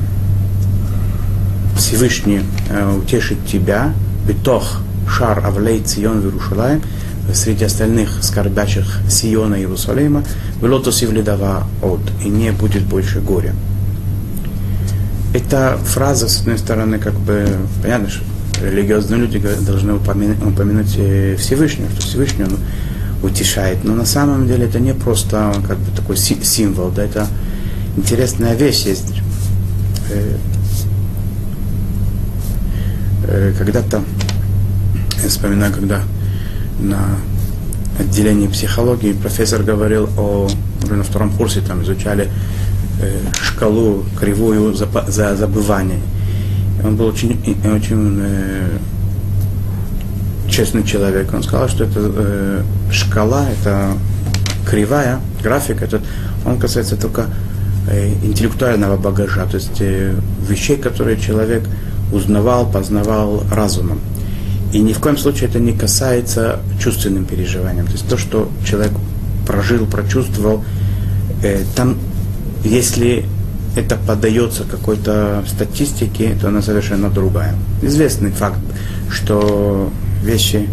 Всевышний 1.75 2.41
э, 2.69 2.95
утешит 2.95 3.45
тебя, 3.47 3.93
битох 4.27 4.81
шар 5.07 5.45
авлей 5.45 5.81
цион 5.81 6.21
вирушалаем, 6.21 6.81
среди 7.33 7.65
остальных 7.65 8.23
скорбящих 8.23 8.99
Сиона 9.09 9.55
и 9.55 9.59
Иерусалима, 9.59 10.23
«Велотос 10.61 11.01
Евлидава 11.01 11.63
от» 11.81 12.01
и 12.23 12.29
не 12.29 12.51
будет 12.51 12.83
больше 12.83 13.21
горя. 13.21 13.53
Эта 15.33 15.77
фраза, 15.85 16.27
с 16.27 16.41
одной 16.41 16.57
стороны, 16.57 16.99
как 16.99 17.13
бы, 17.13 17.47
понятно, 17.81 18.09
что 18.09 18.23
религиозные 18.61 19.21
люди 19.21 19.39
должны 19.39 19.93
упомянуть, 19.93 20.43
упомянуть 20.43 21.39
Всевышнего, 21.39 21.89
что 21.91 22.01
Всевышний 22.01 22.43
он 22.43 22.57
утешает. 23.23 23.83
Но 23.83 23.93
на 23.93 24.05
самом 24.05 24.47
деле 24.47 24.65
это 24.65 24.79
не 24.79 24.93
просто 24.93 25.53
как 25.67 25.77
бы 25.77 25.95
такой 25.95 26.17
символ, 26.17 26.89
да, 26.89 27.03
это 27.03 27.27
интересная 27.95 28.55
вещь 28.55 28.83
есть. 28.85 29.13
Э, 30.09 30.35
э, 33.27 33.53
когда-то, 33.57 34.01
я 35.23 35.29
вспоминаю, 35.29 35.73
когда 35.73 36.01
на 36.79 36.99
отделении 37.99 38.47
психологии 38.47 39.13
профессор 39.13 39.63
говорил 39.63 40.09
о, 40.17 40.47
уже 40.83 40.95
на 40.95 41.03
втором 41.03 41.31
курсе 41.31 41.61
там 41.61 41.83
изучали 41.83 42.29
э, 43.01 43.17
шкалу 43.41 44.03
кривую 44.19 44.73
за, 44.73 44.87
за 45.07 45.35
забывание. 45.35 45.99
Он 46.83 46.95
был 46.95 47.07
очень, 47.07 47.39
очень 47.65 48.19
э, 48.21 48.77
честный 50.49 50.83
человек. 50.83 51.33
Он 51.33 51.43
сказал, 51.43 51.69
что 51.69 51.83
это 51.83 51.99
э, 51.99 52.63
шкала, 52.91 53.47
это 53.49 53.93
кривая, 54.67 55.19
график 55.43 55.81
этот, 55.81 56.01
он 56.45 56.57
касается 56.59 56.95
только 56.95 57.25
э, 57.89 58.13
интеллектуального 58.23 58.97
багажа, 58.97 59.45
то 59.45 59.55
есть 59.55 59.81
э, 59.81 60.15
вещей, 60.47 60.77
которые 60.77 61.19
человек 61.19 61.63
узнавал, 62.11 62.69
познавал 62.69 63.43
разумом. 63.51 63.99
И 64.73 64.79
ни 64.79 64.93
в 64.93 64.99
коем 64.99 65.17
случае 65.17 65.49
это 65.49 65.59
не 65.59 65.73
касается 65.73 66.59
чувственным 66.79 67.25
переживаниям. 67.25 67.85
То 67.85 67.93
есть 67.93 68.07
то, 68.07 68.17
что 68.17 68.49
человек 68.65 68.93
прожил, 69.45 69.85
прочувствовал, 69.85 70.63
э, 71.43 71.63
там, 71.75 71.97
если 72.63 73.25
это 73.75 73.97
поддается 73.97 74.63
какой-то 74.63 75.43
статистике, 75.47 76.35
то 76.39 76.47
она 76.47 76.61
совершенно 76.61 77.09
другая. 77.09 77.55
Известный 77.81 78.31
факт, 78.31 78.59
что 79.09 79.91
вещи 80.23 80.69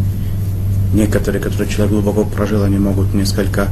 некоторые, 0.93 1.43
которые 1.43 1.69
человек 1.69 1.93
глубоко 1.93 2.25
прожил, 2.25 2.63
они 2.63 2.79
могут 2.79 3.15
несколько 3.15 3.69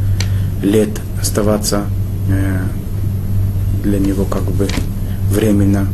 лет 0.62 0.90
оставаться 1.20 1.84
э, 2.30 2.60
для 3.82 3.98
него 3.98 4.24
как 4.24 4.42
бы 4.42 4.68
временно 5.30 5.86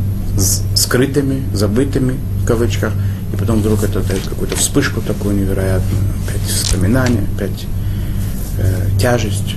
скрытыми, 0.75 1.43
забытыми, 1.53 2.15
в 2.43 2.45
кавычках, 2.45 2.93
и 3.33 3.35
потом 3.35 3.59
вдруг 3.59 3.83
это 3.83 4.01
дает 4.01 4.27
какую-то 4.27 4.55
вспышку 4.55 5.01
такую 5.01 5.35
невероятную, 5.35 6.03
опять 6.27 6.41
воспоминания, 6.43 7.23
опять 7.35 7.65
э, 8.59 8.89
тяжесть. 8.99 9.55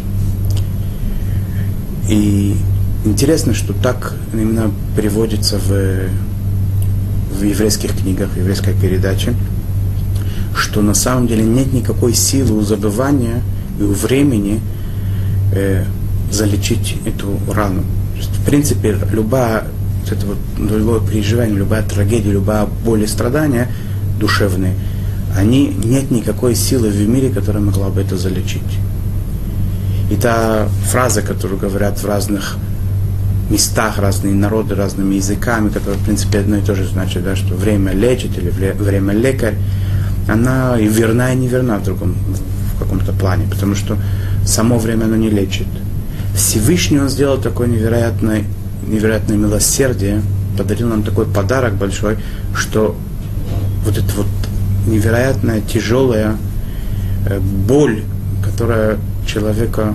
И 2.09 2.57
интересно, 3.05 3.53
что 3.53 3.75
так 3.75 4.15
именно 4.33 4.71
переводится 4.97 5.59
в, 5.59 6.09
в 7.39 7.43
еврейских 7.43 7.95
книгах, 7.95 8.31
в 8.31 8.39
еврейской 8.39 8.73
передаче, 8.73 9.35
что 10.57 10.81
на 10.81 10.95
самом 10.95 11.27
деле 11.27 11.45
нет 11.45 11.73
никакой 11.73 12.15
силы 12.15 12.57
у 12.57 12.63
забывания 12.63 13.43
и 13.79 13.83
у 13.83 13.93
времени 13.93 14.61
э, 15.53 15.85
залечить 16.31 16.97
эту 17.05 17.39
рану. 17.53 17.83
В 18.41 18.47
принципе, 18.47 18.97
любая 19.13 19.67
вот 20.07 20.13
это 20.13 20.27
вот 20.27 20.39
любое 20.59 21.01
переживание, 21.01 21.57
любая 21.57 21.83
трагедия, 21.83 22.31
любая 22.31 22.67
боль 22.85 23.03
и 23.03 23.07
страдания 23.07 23.69
душевные, 24.19 24.75
они, 25.37 25.69
нет 25.69 26.11
никакой 26.11 26.55
силы 26.55 26.89
в 26.89 27.09
мире, 27.09 27.31
которая 27.31 27.63
могла 27.63 27.89
бы 27.89 28.01
это 28.01 28.17
залечить. 28.17 28.63
И 30.11 30.17
та 30.17 30.69
фраза, 30.91 31.23
которую 31.23 31.59
говорят 31.59 31.99
в 31.99 32.07
разных 32.07 32.57
местах, 33.51 33.99
разные 33.99 34.35
народы, 34.35 34.75
разными 34.75 35.17
языками, 35.17 35.69
которые, 35.69 35.99
в 35.99 36.05
принципе, 36.05 36.39
одно 36.39 36.57
и 36.57 36.63
то 36.63 36.75
же 36.75 36.87
значит, 36.87 37.25
да, 37.25 37.37
что 37.37 37.55
время 37.55 37.93
лечит 37.93 38.39
или 38.39 38.51
время 38.51 39.13
лекарь, 39.13 39.57
она 40.29 40.79
и 40.79 40.87
верна, 40.87 41.33
и 41.33 41.37
неверна 41.37 41.79
в 41.79 41.85
другом, 41.85 42.17
в 42.75 42.79
каком-то 42.79 43.13
плане, 43.13 43.47
потому 43.51 43.75
что 43.75 43.97
само 44.45 44.79
время 44.79 45.05
оно 45.05 45.17
не 45.17 45.31
лечит. 45.31 45.69
Всевышний 46.35 46.99
он 46.99 47.09
сделал 47.09 47.39
такой 47.39 47.69
невероятный 47.69 48.45
невероятное 48.87 49.37
милосердие, 49.37 50.23
подарил 50.57 50.89
нам 50.89 51.03
такой 51.03 51.27
подарок 51.27 51.75
большой, 51.75 52.19
что 52.55 52.97
вот 53.85 53.97
эта 53.97 54.13
вот 54.17 54.27
невероятная 54.87 55.61
тяжелая 55.61 56.37
э, 57.27 57.39
боль, 57.39 58.03
которая 58.43 58.99
человека 59.27 59.95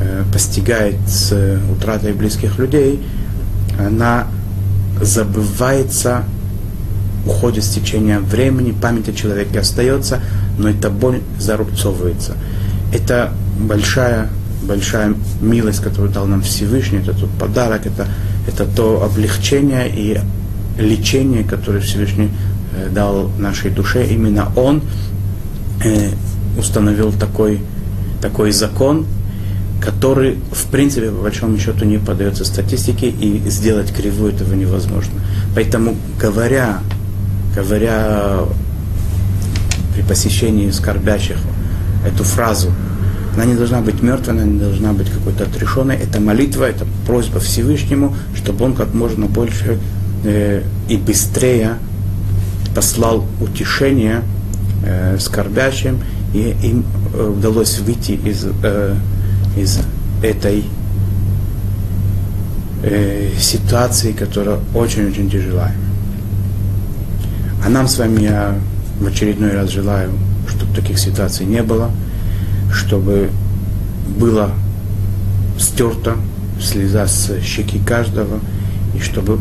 э, 0.00 0.24
постигает 0.32 0.96
с 1.06 1.58
утратой 1.70 2.12
близких 2.12 2.58
людей, 2.58 3.02
она 3.78 4.26
забывается, 5.00 6.24
уходит 7.26 7.64
с 7.64 7.70
течением 7.70 8.24
времени, 8.24 8.72
память 8.72 9.08
о 9.08 9.12
человеке 9.12 9.60
остается, 9.60 10.20
но 10.58 10.68
эта 10.68 10.90
боль 10.90 11.20
зарубцовывается. 11.38 12.36
Это 12.92 13.32
большая 13.58 14.28
большая 14.62 15.14
милость, 15.40 15.82
которую 15.82 16.12
дал 16.12 16.26
нам 16.26 16.42
Всевышний, 16.42 16.98
это 16.98 17.12
тот 17.12 17.30
подарок, 17.30 17.86
это, 17.86 18.06
это 18.46 18.64
то 18.64 19.02
облегчение 19.02 19.88
и 19.88 20.20
лечение, 20.78 21.44
которое 21.44 21.80
Всевышний 21.80 22.30
э, 22.74 22.88
дал 22.90 23.30
нашей 23.38 23.70
душе. 23.70 24.06
Именно 24.06 24.52
Он 24.56 24.82
э, 25.84 26.10
установил 26.58 27.12
такой, 27.12 27.60
такой 28.20 28.52
закон, 28.52 29.06
который, 29.80 30.38
в 30.52 30.70
принципе, 30.70 31.10
по 31.10 31.22
большому 31.22 31.58
счету, 31.58 31.84
не 31.84 31.98
поддается 31.98 32.44
статистике, 32.44 33.08
и 33.08 33.42
сделать 33.50 33.92
кривую 33.92 34.32
этого 34.32 34.54
невозможно. 34.54 35.20
Поэтому, 35.54 35.96
говоря, 36.20 36.80
говоря 37.54 38.40
при 39.94 40.02
посещении 40.02 40.70
скорбящих 40.70 41.36
эту 42.06 42.24
фразу 42.24 42.72
она 43.34 43.46
не 43.46 43.54
должна 43.54 43.80
быть 43.80 44.02
мертвой, 44.02 44.34
она 44.34 44.44
не 44.44 44.58
должна 44.58 44.92
быть 44.92 45.10
какой-то 45.10 45.44
отрешенной. 45.44 45.96
Это 45.96 46.20
молитва, 46.20 46.64
это 46.64 46.86
просьба 47.06 47.40
Всевышнему, 47.40 48.14
чтобы 48.36 48.64
он 48.64 48.74
как 48.74 48.92
можно 48.92 49.26
больше 49.26 49.78
э, 50.24 50.62
и 50.88 50.96
быстрее 50.96 51.76
послал 52.74 53.24
утешение 53.40 54.22
э, 54.84 55.16
скорбящим, 55.18 56.00
и 56.34 56.54
им 56.62 56.84
э, 57.14 57.26
удалось 57.26 57.78
выйти 57.78 58.12
из, 58.12 58.46
э, 58.62 58.94
из 59.56 59.78
этой 60.22 60.64
э, 62.82 63.30
ситуации, 63.38 64.12
которая 64.12 64.58
очень-очень 64.74 65.30
тяжелая. 65.30 65.74
А 67.64 67.70
нам 67.70 67.88
с 67.88 67.96
вами 67.96 68.22
я 68.22 68.58
в 69.00 69.06
очередной 69.06 69.52
раз 69.52 69.70
желаю, 69.70 70.10
чтобы 70.48 70.74
таких 70.74 70.98
ситуаций 70.98 71.46
не 71.46 71.62
было– 71.62 71.90
чтобы 72.72 73.30
было 74.18 74.50
стерто 75.58 76.16
слеза 76.60 77.06
с 77.06 77.40
щеки 77.42 77.78
каждого, 77.78 78.40
и 78.94 79.00
чтобы 79.00 79.38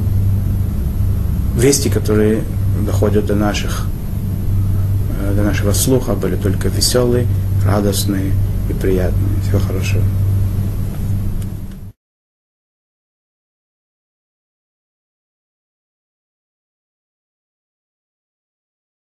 вести, 1.55 1.89
которые 1.89 2.43
доходят 2.85 3.25
до 3.25 3.35
наших 3.35 3.85
э, 5.21 5.33
до 5.35 5.43
нашего 5.43 5.71
слуха 5.73 6.13
были 6.13 6.35
только 6.35 6.69
веселые, 6.69 7.27
радостные 7.65 8.31
и 8.69 8.73
приятные. 8.73 9.41
Всего 9.43 9.59
хорошего. 9.59 10.03